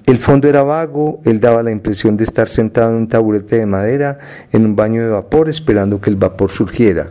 El 0.06 0.20
fondo 0.20 0.48
era 0.48 0.62
vago, 0.62 1.20
él 1.26 1.40
daba 1.40 1.64
la 1.64 1.72
impresión 1.72 2.16
de 2.16 2.24
estar 2.24 2.48
sentado 2.48 2.92
en 2.92 2.98
un 2.98 3.08
taburete 3.08 3.58
de 3.58 3.66
madera 3.66 4.20
en 4.52 4.66
un 4.66 4.76
baño 4.76 5.02
de 5.02 5.10
vapor 5.10 5.50
esperando 5.50 6.00
que 6.00 6.12
el 6.12 6.16
vapor 6.16 6.52
surgiera. 6.52 7.08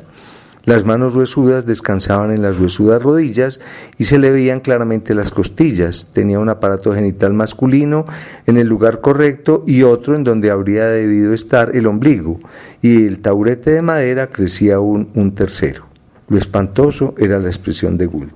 Las 0.66 0.85
manos 0.85 1.14
huesudas 1.14 1.64
descansaban 1.64 2.33
en 2.33 2.42
las 2.42 2.59
huesudas 2.59 3.00
rodillas 3.00 3.61
y 3.98 4.05
se 4.05 4.18
le 4.18 4.33
veían 4.33 4.59
claramente 4.59 5.14
las 5.14 5.31
costillas. 5.31 6.11
Tenía 6.12 6.40
un 6.40 6.48
aparato 6.48 6.92
genital 6.92 7.35
masculino 7.35 8.05
en 8.46 8.57
el 8.57 8.66
lugar 8.66 9.00
correcto 9.00 9.62
y 9.64 9.85
otro 9.85 10.16
en 10.16 10.24
donde 10.24 10.50
habría 10.50 10.87
debido 10.87 11.33
estar 11.35 11.76
el 11.76 11.87
ombligo, 11.87 12.40
y 12.83 13.07
el 13.07 13.20
taurete 13.20 13.70
de 13.70 13.83
madera 13.83 14.26
crecía 14.26 14.81
un, 14.81 15.09
un 15.14 15.37
tercero. 15.37 15.87
Lo 16.26 16.37
espantoso 16.37 17.14
era 17.16 17.38
la 17.38 17.46
expresión 17.46 17.96
de 17.96 18.07
Gould. 18.07 18.33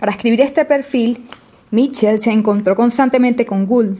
Para 0.00 0.12
escribir 0.12 0.40
este 0.40 0.64
perfil, 0.64 1.26
Mitchell 1.70 2.20
se 2.20 2.32
encontró 2.32 2.74
constantemente 2.74 3.44
con 3.44 3.66
Gould, 3.66 3.98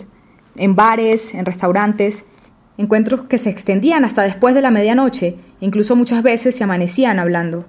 en 0.56 0.74
bares, 0.74 1.34
en 1.34 1.44
restaurantes, 1.44 2.24
encuentros 2.78 3.24
que 3.24 3.36
se 3.36 3.50
extendían 3.50 4.04
hasta 4.04 4.22
después 4.22 4.54
de 4.54 4.62
la 4.62 4.70
medianoche, 4.70 5.36
incluso 5.64 5.96
muchas 5.96 6.22
veces 6.22 6.54
se 6.54 6.64
amanecían 6.64 7.18
hablando. 7.18 7.66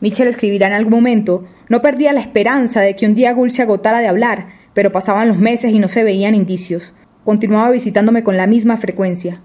Mitchell 0.00 0.28
escribirá 0.28 0.68
en 0.68 0.72
algún 0.72 0.94
momento, 0.94 1.44
no 1.68 1.82
perdía 1.82 2.12
la 2.12 2.20
esperanza 2.20 2.80
de 2.80 2.96
que 2.96 3.06
un 3.06 3.14
día 3.14 3.32
Gould 3.32 3.50
se 3.50 3.62
agotara 3.62 4.00
de 4.00 4.08
hablar, 4.08 4.48
pero 4.74 4.92
pasaban 4.92 5.28
los 5.28 5.38
meses 5.38 5.72
y 5.72 5.78
no 5.78 5.88
se 5.88 6.04
veían 6.04 6.34
indicios. 6.34 6.94
Continuaba 7.24 7.70
visitándome 7.70 8.22
con 8.22 8.36
la 8.36 8.46
misma 8.46 8.76
frecuencia. 8.76 9.40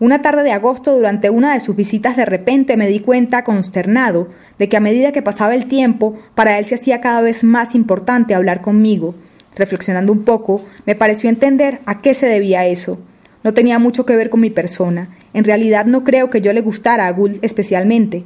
Una 0.00 0.22
tarde 0.22 0.44
de 0.44 0.52
agosto, 0.52 0.94
durante 0.94 1.28
una 1.28 1.54
de 1.54 1.60
sus 1.60 1.74
visitas, 1.74 2.16
de 2.16 2.24
repente 2.24 2.76
me 2.76 2.86
di 2.86 3.00
cuenta, 3.00 3.42
consternado, 3.42 4.28
de 4.58 4.68
que 4.68 4.76
a 4.76 4.80
medida 4.80 5.10
que 5.10 5.22
pasaba 5.22 5.54
el 5.54 5.66
tiempo, 5.66 6.16
para 6.34 6.58
él 6.58 6.66
se 6.66 6.76
hacía 6.76 7.00
cada 7.00 7.20
vez 7.20 7.42
más 7.42 7.74
importante 7.74 8.34
hablar 8.34 8.60
conmigo. 8.60 9.14
Reflexionando 9.56 10.12
un 10.12 10.24
poco, 10.24 10.64
me 10.86 10.94
pareció 10.94 11.28
entender 11.28 11.80
a 11.84 12.00
qué 12.00 12.14
se 12.14 12.26
debía 12.26 12.64
eso. 12.66 13.00
No 13.42 13.54
tenía 13.54 13.78
mucho 13.78 14.06
que 14.06 14.14
ver 14.14 14.30
con 14.30 14.40
mi 14.40 14.50
persona. 14.50 15.16
En 15.32 15.44
realidad 15.44 15.86
no 15.86 16.04
creo 16.04 16.30
que 16.30 16.40
yo 16.40 16.52
le 16.52 16.60
gustara 16.60 17.06
a 17.06 17.12
Gould 17.12 17.38
especialmente. 17.42 18.24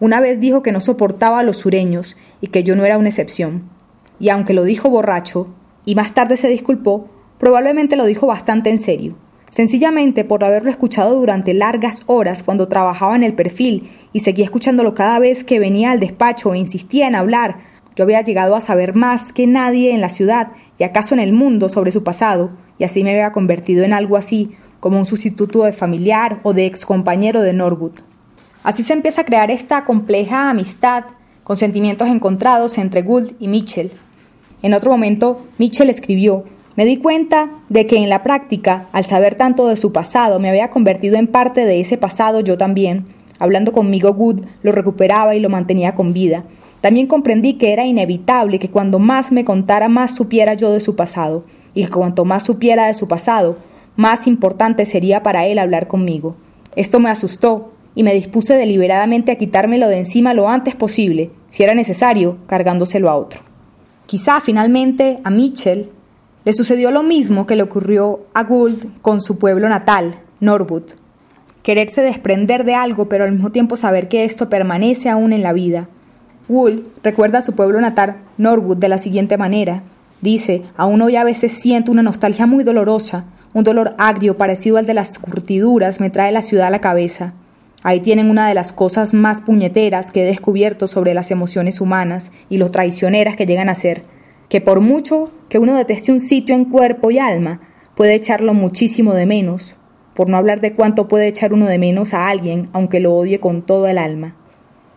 Una 0.00 0.20
vez 0.20 0.40
dijo 0.40 0.62
que 0.62 0.72
no 0.72 0.80
soportaba 0.80 1.38
a 1.40 1.42
los 1.42 1.58
sureños 1.58 2.16
y 2.40 2.48
que 2.48 2.62
yo 2.62 2.76
no 2.76 2.84
era 2.84 2.98
una 2.98 3.08
excepción. 3.08 3.70
Y 4.18 4.28
aunque 4.28 4.54
lo 4.54 4.64
dijo 4.64 4.88
borracho, 4.88 5.54
y 5.84 5.94
más 5.94 6.14
tarde 6.14 6.36
se 6.36 6.48
disculpó, 6.48 7.08
probablemente 7.38 7.96
lo 7.96 8.06
dijo 8.06 8.26
bastante 8.26 8.70
en 8.70 8.78
serio. 8.78 9.16
Sencillamente 9.50 10.24
por 10.24 10.42
haberlo 10.42 10.70
escuchado 10.70 11.14
durante 11.14 11.54
largas 11.54 12.02
horas 12.06 12.42
cuando 12.42 12.66
trabajaba 12.66 13.14
en 13.14 13.22
el 13.22 13.34
perfil 13.34 13.88
y 14.12 14.20
seguía 14.20 14.44
escuchándolo 14.44 14.94
cada 14.94 15.20
vez 15.20 15.44
que 15.44 15.60
venía 15.60 15.92
al 15.92 16.00
despacho 16.00 16.54
e 16.54 16.58
insistía 16.58 17.06
en 17.06 17.14
hablar, 17.14 17.58
yo 17.94 18.02
había 18.02 18.22
llegado 18.22 18.56
a 18.56 18.60
saber 18.60 18.96
más 18.96 19.32
que 19.32 19.46
nadie 19.46 19.94
en 19.94 20.00
la 20.00 20.08
ciudad 20.08 20.48
y 20.76 20.82
acaso 20.82 21.14
en 21.14 21.20
el 21.20 21.32
mundo 21.32 21.68
sobre 21.68 21.92
su 21.92 22.02
pasado, 22.02 22.50
y 22.78 22.84
así 22.84 23.04
me 23.04 23.12
había 23.12 23.30
convertido 23.30 23.84
en 23.84 23.92
algo 23.92 24.16
así 24.16 24.56
como 24.84 24.98
un 24.98 25.06
sustituto 25.06 25.64
de 25.64 25.72
familiar 25.72 26.40
o 26.42 26.52
de 26.52 26.66
ex 26.66 26.84
compañero 26.84 27.40
de 27.40 27.54
Norwood. 27.54 27.92
Así 28.62 28.82
se 28.82 28.92
empieza 28.92 29.22
a 29.22 29.24
crear 29.24 29.50
esta 29.50 29.86
compleja 29.86 30.50
amistad 30.50 31.04
con 31.42 31.56
sentimientos 31.56 32.06
encontrados 32.08 32.76
entre 32.76 33.00
Gould 33.00 33.32
y 33.40 33.48
Mitchell. 33.48 33.92
En 34.60 34.74
otro 34.74 34.90
momento, 34.90 35.46
Mitchell 35.56 35.88
escribió, 35.88 36.44
Me 36.76 36.84
di 36.84 36.98
cuenta 36.98 37.48
de 37.70 37.86
que 37.86 37.96
en 37.96 38.10
la 38.10 38.22
práctica, 38.22 38.88
al 38.92 39.06
saber 39.06 39.36
tanto 39.36 39.68
de 39.68 39.76
su 39.76 39.90
pasado, 39.90 40.38
me 40.38 40.50
había 40.50 40.68
convertido 40.68 41.16
en 41.16 41.28
parte 41.28 41.64
de 41.64 41.80
ese 41.80 41.96
pasado 41.96 42.40
yo 42.40 42.58
también. 42.58 43.06
Hablando 43.38 43.72
conmigo 43.72 44.12
Good, 44.12 44.42
lo 44.62 44.72
recuperaba 44.72 45.34
y 45.34 45.40
lo 45.40 45.48
mantenía 45.48 45.94
con 45.94 46.12
vida. 46.12 46.44
También 46.82 47.06
comprendí 47.06 47.54
que 47.54 47.72
era 47.72 47.86
inevitable 47.86 48.58
que 48.58 48.68
cuando 48.68 48.98
más 48.98 49.32
me 49.32 49.46
contara, 49.46 49.88
más 49.88 50.14
supiera 50.14 50.52
yo 50.52 50.70
de 50.72 50.80
su 50.80 50.94
pasado, 50.94 51.46
y 51.72 51.86
que 51.86 51.90
cuanto 51.90 52.26
más 52.26 52.42
supiera 52.42 52.88
de 52.88 52.92
su 52.92 53.08
pasado, 53.08 53.56
más 53.96 54.26
importante 54.26 54.86
sería 54.86 55.22
para 55.22 55.46
él 55.46 55.58
hablar 55.58 55.86
conmigo. 55.86 56.36
Esto 56.76 57.00
me 57.00 57.10
asustó, 57.10 57.74
y 57.94 58.02
me 58.02 58.14
dispuse 58.14 58.54
deliberadamente 58.54 59.32
a 59.32 59.36
quitármelo 59.36 59.88
de 59.88 59.98
encima 59.98 60.34
lo 60.34 60.48
antes 60.48 60.74
posible, 60.74 61.30
si 61.50 61.62
era 61.62 61.74
necesario, 61.74 62.38
cargándoselo 62.46 63.08
a 63.08 63.16
otro. 63.16 63.40
Quizá 64.06 64.40
finalmente 64.40 65.18
a 65.24 65.30
Mitchell 65.30 65.90
le 66.44 66.52
sucedió 66.52 66.90
lo 66.90 67.02
mismo 67.02 67.46
que 67.46 67.56
le 67.56 67.62
ocurrió 67.62 68.26
a 68.34 68.42
Gould 68.42 69.00
con 69.00 69.22
su 69.22 69.38
pueblo 69.38 69.68
natal, 69.68 70.16
Norwood. 70.40 70.84
Quererse 71.62 72.02
desprender 72.02 72.64
de 72.64 72.74
algo, 72.74 73.08
pero 73.08 73.24
al 73.24 73.32
mismo 73.32 73.50
tiempo 73.50 73.76
saber 73.76 74.08
que 74.08 74.24
esto 74.24 74.50
permanece 74.50 75.08
aún 75.08 75.32
en 75.32 75.42
la 75.42 75.54
vida. 75.54 75.88
Gould 76.48 76.82
recuerda 77.02 77.38
a 77.38 77.42
su 77.42 77.54
pueblo 77.54 77.80
natal, 77.80 78.16
Norwood, 78.36 78.76
de 78.76 78.88
la 78.88 78.98
siguiente 78.98 79.38
manera. 79.38 79.82
Dice, 80.20 80.62
aún 80.76 81.00
hoy 81.00 81.16
a 81.16 81.24
veces 81.24 81.52
siento 81.52 81.90
una 81.90 82.02
nostalgia 82.02 82.46
muy 82.46 82.64
dolorosa, 82.64 83.24
un 83.54 83.64
dolor 83.64 83.94
agrio 83.98 84.36
parecido 84.36 84.76
al 84.76 84.86
de 84.86 84.94
las 84.94 85.18
curtiduras 85.18 86.00
me 86.00 86.10
trae 86.10 86.32
la 86.32 86.42
ciudad 86.42 86.66
a 86.66 86.70
la 86.70 86.80
cabeza. 86.80 87.32
Ahí 87.82 88.00
tienen 88.00 88.28
una 88.28 88.48
de 88.48 88.54
las 88.54 88.72
cosas 88.72 89.14
más 89.14 89.40
puñeteras 89.40 90.12
que 90.12 90.24
he 90.24 90.26
descubierto 90.26 90.88
sobre 90.88 91.14
las 91.14 91.30
emociones 91.30 91.80
humanas 91.80 92.32
y 92.50 92.58
lo 92.58 92.70
traicioneras 92.70 93.36
que 93.36 93.46
llegan 93.46 93.68
a 93.68 93.74
ser 93.74 94.02
que 94.48 94.60
por 94.60 94.80
mucho 94.80 95.32
que 95.48 95.58
uno 95.58 95.76
deteste 95.76 96.12
un 96.12 96.20
sitio 96.20 96.54
en 96.54 96.66
cuerpo 96.66 97.10
y 97.10 97.18
alma, 97.18 97.60
puede 97.94 98.14
echarlo 98.14 98.54
muchísimo 98.54 99.14
de 99.14 99.26
menos, 99.26 99.76
por 100.14 100.28
no 100.28 100.36
hablar 100.36 100.60
de 100.60 100.74
cuánto 100.74 101.08
puede 101.08 101.28
echar 101.28 101.52
uno 101.52 101.66
de 101.66 101.78
menos 101.78 102.14
a 102.14 102.28
alguien, 102.28 102.68
aunque 102.72 103.00
lo 103.00 103.14
odie 103.14 103.40
con 103.40 103.62
todo 103.62 103.86
el 103.88 103.98
alma. 103.98 104.36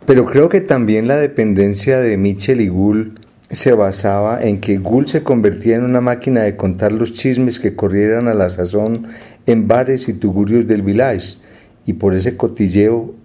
Pero 0.05 0.25
creo 0.25 0.49
que 0.49 0.61
también 0.61 1.07
la 1.07 1.17
dependencia 1.17 1.99
de 1.99 2.17
Mitchell 2.17 2.61
y 2.61 2.67
Gould 2.67 3.26
se 3.49 3.73
basaba 3.73 4.43
en 4.43 4.59
que 4.59 4.77
Gould 4.77 5.07
se 5.07 5.23
convertía 5.23 5.75
en 5.77 5.83
una 5.83 6.01
máquina 6.01 6.41
de 6.41 6.57
contar 6.57 6.91
los 6.91 7.13
chismes 7.13 7.59
que 7.59 7.75
corrieran 7.75 8.27
a 8.27 8.33
la 8.33 8.49
sazón 8.49 9.07
en 9.45 9.67
bares 9.67 10.09
y 10.09 10.13
tugurios 10.13 10.67
del 10.67 10.81
village, 10.81 11.37
y 11.85 11.93
por 11.93 12.13
ese 12.13 12.35
cotilleo 12.35 13.15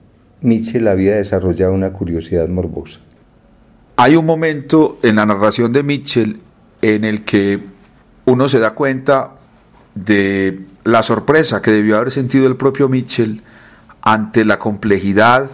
Mitchell 0.41 0.87
había 0.89 1.17
desarrollado 1.17 1.73
una 1.73 1.93
curiosidad 1.93 2.49
morbosa. 2.49 3.01
Hay 3.97 4.17
un 4.17 4.27
momento 4.27 4.99
en 5.03 5.17
la 5.17 5.27
narración 5.27 5.73
de 5.73 5.83
Mitchell 5.83 6.41
en 6.81 7.05
el 7.05 7.25
que 7.25 7.61
uno 8.25 8.49
se 8.49 8.59
da 8.59 8.71
cuenta 8.71 9.33
de 9.95 10.61
la 10.85 11.03
sorpresa 11.03 11.61
que 11.63 11.71
debió 11.71 11.97
haber 11.97 12.11
sentido 12.11 12.47
el 12.47 12.57
propio 12.57 12.89
Mitchell 12.89 13.43
ante 14.01 14.45
la 14.45 14.59
complejidad, 14.59 15.51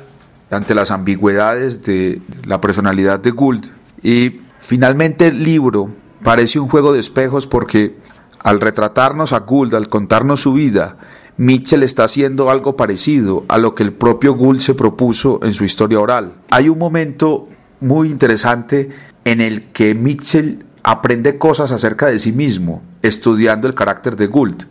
ante 0.50 0.74
las 0.74 0.90
ambigüedades 0.90 1.82
de 1.82 2.20
la 2.44 2.60
personalidad 2.60 3.20
de 3.20 3.30
Gould. 3.30 3.66
Y 4.02 4.40
finalmente 4.60 5.28
el 5.28 5.42
libro 5.42 5.90
parece 6.22 6.58
un 6.58 6.68
juego 6.68 6.92
de 6.92 7.00
espejos 7.00 7.46
porque 7.46 7.96
al 8.40 8.60
retratarnos 8.60 9.32
a 9.32 9.40
Gould, 9.40 9.74
al 9.74 9.88
contarnos 9.88 10.40
su 10.40 10.52
vida, 10.52 10.96
Mitchell 11.36 11.82
está 11.82 12.04
haciendo 12.04 12.50
algo 12.50 12.76
parecido 12.76 13.44
a 13.48 13.58
lo 13.58 13.74
que 13.74 13.82
el 13.84 13.92
propio 13.92 14.34
Gould 14.34 14.60
se 14.60 14.74
propuso 14.74 15.40
en 15.42 15.54
su 15.54 15.64
historia 15.64 16.00
oral. 16.00 16.34
Hay 16.50 16.68
un 16.68 16.78
momento 16.78 17.48
muy 17.80 18.10
interesante 18.10 18.90
en 19.24 19.40
el 19.40 19.66
que 19.66 19.94
Mitchell 19.94 20.64
aprende 20.82 21.38
cosas 21.38 21.70
acerca 21.70 22.06
de 22.06 22.18
sí 22.18 22.32
mismo, 22.32 22.82
estudiando 23.02 23.68
el 23.68 23.74
carácter 23.74 24.16
de 24.16 24.26
Gould. 24.26 24.64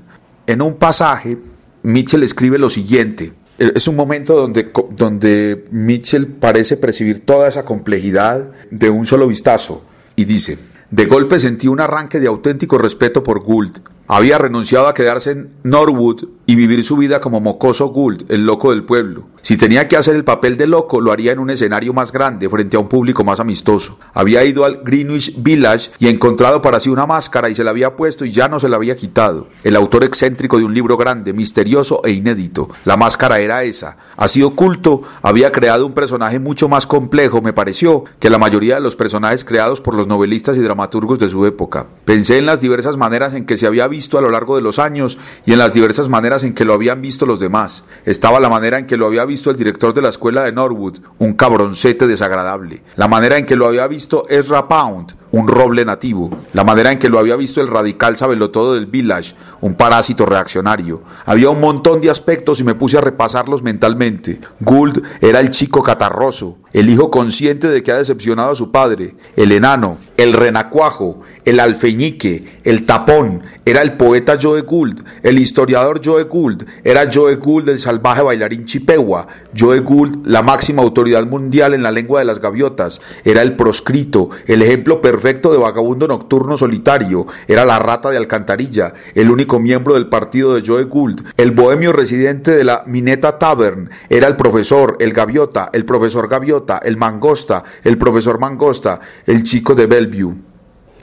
En 0.46 0.62
un 0.62 0.76
pasaje, 0.76 1.38
Mitchell 1.84 2.24
escribe 2.24 2.58
lo 2.58 2.70
siguiente. 2.70 3.34
Es 3.58 3.88
un 3.88 3.96
momento 3.96 4.36
donde, 4.36 4.72
donde 4.92 5.66
Mitchell 5.72 6.28
parece 6.28 6.78
percibir 6.78 7.26
toda 7.26 7.48
esa 7.48 7.66
complejidad 7.66 8.52
de 8.70 8.90
un 8.90 9.08
solo 9.08 9.28
vistazo 9.28 9.84
y 10.16 10.26
dice, 10.26 10.60
de 10.92 11.06
golpe 11.06 11.40
sentí 11.40 11.68
un 11.68 11.80
arranque 11.80 12.20
de 12.20 12.28
auténtico 12.28 12.78
respeto 12.78 13.24
por 13.24 13.44
Gould, 13.44 13.80
había 14.08 14.38
renunciado 14.38 14.88
a 14.88 14.94
quedarse 14.94 15.32
en 15.32 15.50
Norwood 15.64 16.26
y 16.48 16.56
vivir 16.56 16.84
su 16.86 16.96
vida 16.96 17.20
como 17.20 17.42
mocoso 17.42 17.88
Gould, 17.88 18.32
el 18.32 18.46
loco 18.46 18.72
del 18.72 18.86
pueblo. 18.86 19.26
Si 19.42 19.58
tenía 19.58 19.88
que 19.88 19.98
hacer 19.98 20.16
el 20.16 20.24
papel 20.24 20.58
de 20.58 20.66
loco, 20.66 21.02
lo 21.02 21.12
haría 21.12 21.34
en 21.34 21.40
un 21.40 21.50
escenario 21.50 21.94
más 21.94 22.12
grande, 22.12 22.50
frente 22.50 22.78
a 22.78 22.80
un 22.80 22.88
público 22.88 23.24
más 23.24 23.40
amistoso. 23.42 24.00
Había 24.14 24.44
ido 24.46 24.64
al 24.64 24.82
Greenwich 24.84 25.34
Village 25.38 25.92
y 26.00 26.08
encontrado 26.08 26.62
para 26.62 26.80
sí 26.80 26.90
una 26.90 27.06
máscara 27.06 27.50
y 27.50 27.56
se 27.56 27.66
la 27.66 27.72
había 27.72 27.96
puesto 27.98 28.24
y 28.24 28.32
ya 28.32 28.48
no 28.48 28.62
se 28.62 28.70
la 28.70 28.78
había 28.78 28.96
quitado. 28.96 29.50
El 29.64 29.76
autor 29.76 30.06
excéntrico 30.06 30.58
de 30.58 30.64
un 30.64 30.74
libro 30.74 30.96
grande, 30.96 31.34
misterioso 31.34 32.02
e 32.06 32.12
inédito. 32.12 32.70
La 32.86 32.96
máscara 32.96 33.40
era 33.40 33.64
esa. 33.64 33.98
Así 34.16 34.42
oculto, 34.42 35.04
había 35.22 35.52
creado 35.52 35.86
un 35.86 35.94
personaje 35.94 36.40
mucho 36.40 36.70
más 36.70 36.88
complejo, 36.88 37.42
me 37.42 37.54
pareció, 37.54 38.06
que 38.20 38.30
la 38.30 38.38
mayoría 38.38 38.76
de 38.76 38.82
los 38.82 38.96
personajes 38.96 39.44
creados 39.44 39.82
por 39.82 39.96
los 39.96 40.08
novelistas 40.08 40.58
y 40.58 40.62
dramaturgos 40.62 41.20
de 41.20 41.30
su 41.30 41.46
época. 41.46 41.88
Pensé 42.06 42.38
en 42.38 42.46
las 42.46 42.62
diversas 42.62 42.96
maneras 42.96 43.34
en 43.34 43.46
que 43.46 43.58
se 43.58 43.68
había 43.68 43.88
visto 43.88 44.18
a 44.18 44.22
lo 44.22 44.32
largo 44.32 44.56
de 44.56 44.62
los 44.62 44.80
años 44.80 45.18
y 45.46 45.52
en 45.52 45.60
las 45.60 45.74
diversas 45.74 46.10
maneras 46.10 46.37
en 46.44 46.54
que 46.54 46.66
lo 46.66 46.74
habían 46.74 47.02
visto 47.02 47.26
los 47.26 47.40
demás. 47.40 47.84
Estaba 48.06 48.40
la 48.40 48.50
manera 48.50 48.80
en 48.80 48.88
que 48.88 48.98
lo 48.98 49.06
había 49.06 49.26
visto 49.26 49.50
el 49.50 49.58
director 49.58 49.94
de 49.94 50.02
la 50.02 50.10
escuela 50.10 50.44
de 50.44 50.52
Norwood, 50.52 51.00
un 51.18 51.34
cabroncete 51.34 52.08
desagradable. 52.08 52.82
La 52.96 53.08
manera 53.08 53.38
en 53.38 53.46
que 53.46 53.56
lo 53.56 53.68
había 53.68 53.88
visto 53.88 54.26
Ezra 54.30 54.68
Pound, 54.68 55.16
un 55.32 55.48
roble 55.48 55.84
nativo, 55.84 56.30
la 56.54 56.64
manera 56.64 56.92
en 56.92 57.00
que 57.00 57.10
lo 57.10 57.20
había 57.20 57.36
visto 57.36 57.62
el 57.62 57.68
radical 57.68 58.18
sabelotodo 58.18 58.76
del 58.76 58.86
Village, 58.86 59.36
un 59.62 59.76
parásito 59.76 60.26
reaccionario. 60.26 61.02
Había 61.26 61.50
un 61.50 61.60
montón 61.60 62.02
de 62.02 62.10
aspectos 62.10 62.60
y 62.60 62.64
me 62.64 62.76
puse 62.76 62.98
a 62.98 63.02
repasarlos 63.02 63.62
mentalmente. 63.62 64.40
Gould 64.62 65.04
era 65.22 65.40
el 65.40 65.52
chico 65.52 65.84
catarroso, 65.84 66.58
el 66.72 66.90
hijo 66.90 67.12
consciente 67.12 67.68
de 67.68 67.84
que 67.84 67.92
ha 67.92 67.98
decepcionado 67.98 68.52
a 68.52 68.56
su 68.56 68.72
padre, 68.72 69.16
el 69.36 69.52
enano, 69.52 69.98
el 70.16 70.34
renacuajo, 70.34 71.22
el 71.44 71.60
alfeñique, 71.60 72.60
el 72.64 72.86
tapón, 72.86 73.44
era 73.66 73.82
el 73.82 73.94
poeta 73.94 74.38
Joe 74.42 74.62
Gould, 74.62 75.02
el 75.24 75.40
historiador 75.40 76.02
Joe 76.04 76.24
Gould, 76.24 76.66
era 76.84 77.10
Joe 77.12 77.36
Gould 77.36 77.70
el 77.70 77.80
salvaje 77.80 78.22
bailarín 78.22 78.66
chipegua, 78.66 79.28
Joe 79.58 79.80
Gould 79.80 80.26
la 80.26 80.42
máxima 80.42 80.84
autoridad 80.84 81.26
mundial 81.26 81.74
en 81.74 81.84
la 81.84 81.92
lengua 81.92 82.20
de 82.20 82.26
las 82.26 82.40
gaviotas, 82.40 83.02
era 83.26 83.42
el 83.42 83.56
proscrito, 83.56 84.30
el 84.46 84.62
ejemplo 84.62 85.02
perfecto 85.02 85.17
de 85.52 85.58
vagabundo 85.58 86.08
nocturno 86.08 86.58
solitario, 86.58 87.28
era 87.48 87.66
la 87.66 87.80
rata 87.80 88.10
de 88.10 88.18
alcantarilla, 88.18 88.94
el 89.16 89.30
único 89.30 89.60
miembro 89.60 89.94
del 89.94 90.08
partido 90.08 90.56
de 90.56 90.64
Joe 90.66 90.84
Gould, 90.84 91.22
el 91.38 91.52
bohemio 91.52 91.94
residente 91.94 92.52
de 92.52 92.64
la 92.64 92.84
Mineta 92.86 93.38
Tavern, 93.38 93.90
era 94.10 94.28
el 94.28 94.36
profesor, 94.36 94.98
el 95.00 95.14
gaviota, 95.14 95.70
el 95.74 95.86
profesor 95.86 96.28
gaviota, 96.28 96.80
el 96.84 96.98
mangosta, 96.98 97.64
el 97.84 97.98
profesor 97.98 98.40
mangosta, 98.40 99.00
el 99.26 99.44
chico 99.44 99.76
de 99.76 99.86
Bellevue. 99.86 100.36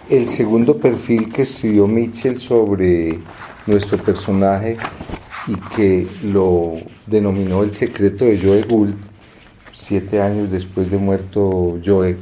El 0.09 0.29
segundo 0.29 0.77
perfil 0.77 1.33
que 1.33 1.42
escribió 1.42 1.87
Mitchell 1.87 2.38
sobre 2.38 3.18
nuestro 3.66 3.98
personaje 3.98 4.77
y 5.46 5.55
que 5.74 6.07
lo 6.24 6.74
denominó 7.07 7.62
el 7.62 7.72
secreto 7.72 8.24
de 8.24 8.38
Joe 8.38 8.62
Gould, 8.62 8.94
siete 9.72 10.20
años 10.20 10.50
después 10.50 10.90
de 10.90 10.98
muerto 10.98 11.79
Joe, 11.85 12.16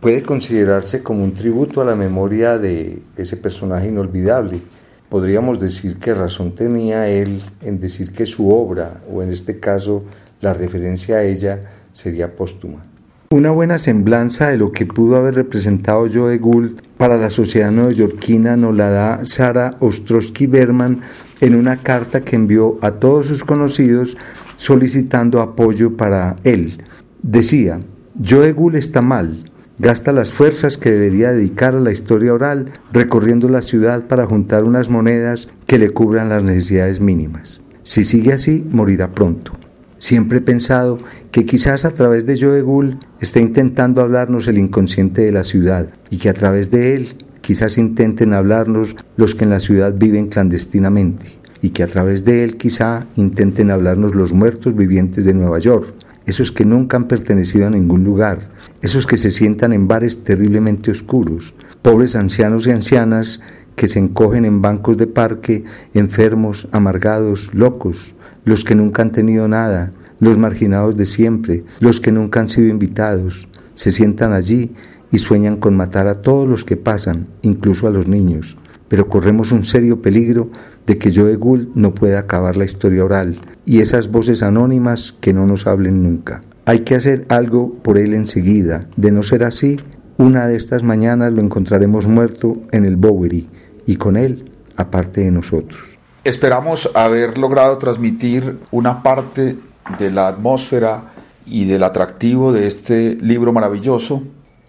puede 0.00 0.22
considerarse 0.22 1.02
como 1.02 1.24
un 1.24 1.34
tributo 1.34 1.80
a 1.80 1.84
la 1.84 1.94
memoria 1.94 2.58
de 2.58 3.02
ese 3.16 3.36
personaje 3.36 3.88
inolvidable. 3.88 4.60
Podríamos 5.08 5.58
decir 5.58 5.96
que 5.96 6.14
razón 6.14 6.54
tenía 6.54 7.08
él 7.08 7.42
en 7.62 7.80
decir 7.80 8.12
que 8.12 8.26
su 8.26 8.50
obra, 8.50 9.00
o 9.10 9.22
en 9.22 9.32
este 9.32 9.58
caso 9.58 10.04
la 10.40 10.54
referencia 10.54 11.16
a 11.16 11.24
ella, 11.24 11.60
sería 11.92 12.36
póstuma. 12.36 12.82
Una 13.30 13.50
buena 13.50 13.76
semblanza 13.76 14.48
de 14.48 14.56
lo 14.56 14.72
que 14.72 14.86
pudo 14.86 15.16
haber 15.16 15.34
representado 15.34 16.06
Joe 16.12 16.38
Gould 16.38 16.80
para 16.96 17.18
la 17.18 17.28
sociedad 17.28 17.70
neoyorquina 17.70 18.56
nos 18.56 18.74
la 18.74 18.88
da 18.88 19.24
Sara 19.24 19.76
Ostrowski 19.80 20.46
Berman 20.46 21.02
en 21.40 21.54
una 21.54 21.76
carta 21.76 22.22
que 22.22 22.36
envió 22.36 22.78
a 22.80 22.92
todos 22.92 23.26
sus 23.26 23.44
conocidos 23.44 24.16
solicitando 24.56 25.42
apoyo 25.42 25.96
para 25.96 26.36
él. 26.42 26.82
Decía, 27.22 27.80
Joe 28.26 28.52
Gould 28.52 28.76
está 28.76 29.02
mal, 29.02 29.47
Gasta 29.80 30.10
las 30.10 30.32
fuerzas 30.32 30.76
que 30.76 30.90
debería 30.90 31.30
dedicar 31.30 31.76
a 31.76 31.80
la 31.80 31.92
historia 31.92 32.34
oral 32.34 32.72
recorriendo 32.92 33.48
la 33.48 33.62
ciudad 33.62 34.08
para 34.08 34.26
juntar 34.26 34.64
unas 34.64 34.90
monedas 34.90 35.48
que 35.66 35.78
le 35.78 35.90
cubran 35.90 36.28
las 36.28 36.42
necesidades 36.42 37.00
mínimas. 37.00 37.60
Si 37.84 38.02
sigue 38.02 38.32
así, 38.32 38.66
morirá 38.72 39.12
pronto. 39.12 39.52
Siempre 39.98 40.38
he 40.38 40.40
pensado 40.40 40.98
que 41.30 41.44
quizás 41.44 41.84
a 41.84 41.92
través 41.92 42.26
de 42.26 42.36
Joe 42.40 42.60
Gould 42.62 42.96
esté 43.20 43.40
intentando 43.40 44.02
hablarnos 44.02 44.48
el 44.48 44.58
inconsciente 44.58 45.22
de 45.22 45.32
la 45.32 45.44
ciudad 45.44 45.88
y 46.10 46.18
que 46.18 46.28
a 46.28 46.34
través 46.34 46.72
de 46.72 46.96
él 46.96 47.16
quizás 47.40 47.78
intenten 47.78 48.32
hablarnos 48.32 48.96
los 49.16 49.36
que 49.36 49.44
en 49.44 49.50
la 49.50 49.60
ciudad 49.60 49.94
viven 49.96 50.26
clandestinamente 50.26 51.38
y 51.62 51.70
que 51.70 51.82
a 51.84 51.88
través 51.88 52.24
de 52.24 52.44
él 52.44 52.56
quizá 52.56 53.06
intenten 53.16 53.70
hablarnos 53.70 54.14
los 54.14 54.32
muertos 54.32 54.74
vivientes 54.76 55.24
de 55.24 55.34
Nueva 55.34 55.58
York, 55.58 55.94
esos 56.28 56.52
que 56.52 56.66
nunca 56.66 56.98
han 56.98 57.08
pertenecido 57.08 57.66
a 57.66 57.70
ningún 57.70 58.04
lugar, 58.04 58.50
esos 58.82 59.06
que 59.06 59.16
se 59.16 59.30
sientan 59.30 59.72
en 59.72 59.88
bares 59.88 60.24
terriblemente 60.24 60.90
oscuros, 60.90 61.54
pobres 61.80 62.16
ancianos 62.16 62.66
y 62.66 62.70
ancianas 62.70 63.40
que 63.76 63.88
se 63.88 63.98
encogen 63.98 64.44
en 64.44 64.60
bancos 64.60 64.98
de 64.98 65.06
parque, 65.06 65.64
enfermos, 65.94 66.68
amargados, 66.70 67.54
locos, 67.54 68.12
los 68.44 68.62
que 68.62 68.74
nunca 68.74 69.00
han 69.00 69.10
tenido 69.10 69.48
nada, 69.48 69.92
los 70.20 70.36
marginados 70.36 70.98
de 70.98 71.06
siempre, 71.06 71.64
los 71.80 71.98
que 71.98 72.12
nunca 72.12 72.40
han 72.40 72.50
sido 72.50 72.68
invitados, 72.68 73.48
se 73.74 73.90
sientan 73.90 74.34
allí 74.34 74.72
y 75.10 75.20
sueñan 75.20 75.56
con 75.56 75.78
matar 75.78 76.08
a 76.08 76.14
todos 76.14 76.46
los 76.46 76.62
que 76.62 76.76
pasan, 76.76 77.26
incluso 77.40 77.86
a 77.86 77.90
los 77.90 78.06
niños. 78.06 78.58
Pero 78.88 79.08
corremos 79.08 79.50
un 79.50 79.64
serio 79.64 80.02
peligro 80.02 80.50
de 80.88 80.98
que 80.98 81.14
Joe 81.14 81.36
Gould 81.36 81.68
no 81.74 81.94
pueda 81.94 82.18
acabar 82.18 82.56
la 82.56 82.64
historia 82.64 83.04
oral 83.04 83.38
y 83.66 83.82
esas 83.82 84.10
voces 84.10 84.42
anónimas 84.42 85.14
que 85.20 85.34
no 85.34 85.46
nos 85.46 85.66
hablen 85.66 86.02
nunca. 86.02 86.40
Hay 86.64 86.80
que 86.80 86.94
hacer 86.94 87.26
algo 87.28 87.74
por 87.74 87.98
él 87.98 88.14
enseguida. 88.14 88.88
De 88.96 89.12
no 89.12 89.22
ser 89.22 89.44
así, 89.44 89.78
una 90.16 90.46
de 90.46 90.56
estas 90.56 90.82
mañanas 90.82 91.34
lo 91.34 91.42
encontraremos 91.42 92.06
muerto 92.06 92.56
en 92.72 92.86
el 92.86 92.96
Bowery 92.96 93.48
y 93.86 93.96
con 93.96 94.16
él, 94.16 94.50
aparte 94.76 95.20
de 95.20 95.30
nosotros. 95.30 95.78
Esperamos 96.24 96.90
haber 96.94 97.36
logrado 97.36 97.76
transmitir 97.76 98.58
una 98.70 99.02
parte 99.02 99.58
de 99.98 100.10
la 100.10 100.28
atmósfera 100.28 101.12
y 101.44 101.66
del 101.66 101.84
atractivo 101.84 102.50
de 102.50 102.66
este 102.66 103.14
libro 103.16 103.52
maravilloso 103.52 104.22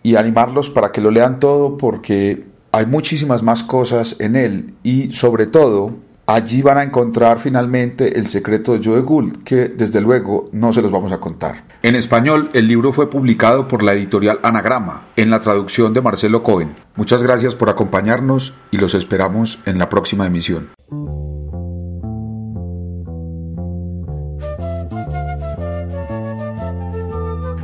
y 0.03 0.15
animarlos 0.15 0.69
para 0.69 0.91
que 0.91 0.99
lo 0.99 1.11
lean 1.11 1.39
todo 1.39 1.77
porque 1.77 2.45
hay 2.73 2.85
muchísimas 2.85 3.41
más 3.41 3.63
cosas 3.63 4.17
en 4.19 4.35
él 4.35 4.73
y 4.83 5.11
sobre 5.11 5.47
todo 5.47 6.08
Allí 6.31 6.61
van 6.61 6.77
a 6.77 6.83
encontrar 6.83 7.39
finalmente 7.39 8.19
el 8.19 8.27
secreto 8.27 8.73
de 8.73 8.81
Joe 8.87 9.01
Gould, 9.01 9.43
que 9.43 9.67
desde 9.67 9.99
luego 9.99 10.45
no 10.51 10.71
se 10.71 10.83
los 10.83 10.91
vamos 10.91 11.11
a 11.11 11.19
contar. 11.19 11.63
En 11.81 11.95
español, 11.95 12.51
el 12.53 12.67
libro 12.67 12.93
fue 12.93 13.09
publicado 13.09 13.67
por 13.67 13.81
la 13.81 13.93
editorial 13.93 14.39
Anagrama, 14.43 15.07
en 15.15 15.31
la 15.31 15.39
traducción 15.39 15.91
de 15.91 16.03
Marcelo 16.03 16.43
Cohen. 16.43 16.75
Muchas 16.95 17.23
gracias 17.23 17.55
por 17.55 17.67
acompañarnos 17.67 18.53
y 18.69 18.77
los 18.77 18.93
esperamos 18.93 19.57
en 19.65 19.79
la 19.79 19.89
próxima 19.89 20.27
emisión. 20.27 20.69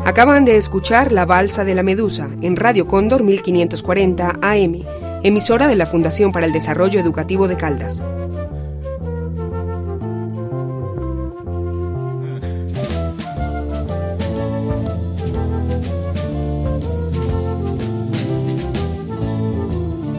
Acaban 0.06 0.44
de 0.44 0.58
escuchar 0.58 1.12
La 1.12 1.28
Balsa 1.28 1.66
de 1.66 1.76
la 1.76 1.84
Medusa 1.84 2.30
en 2.42 2.56
Radio 2.56 2.88
Cóndor 2.88 3.22
1540 3.24 4.40
AM, 4.42 4.86
emisora 5.22 5.68
de 5.68 5.76
la 5.76 5.86
Fundación 5.86 6.32
para 6.32 6.48
el 6.48 6.52
Desarrollo 6.52 7.00
Educativo 7.00 7.48
de 7.48 7.58
Caldas. 7.58 8.02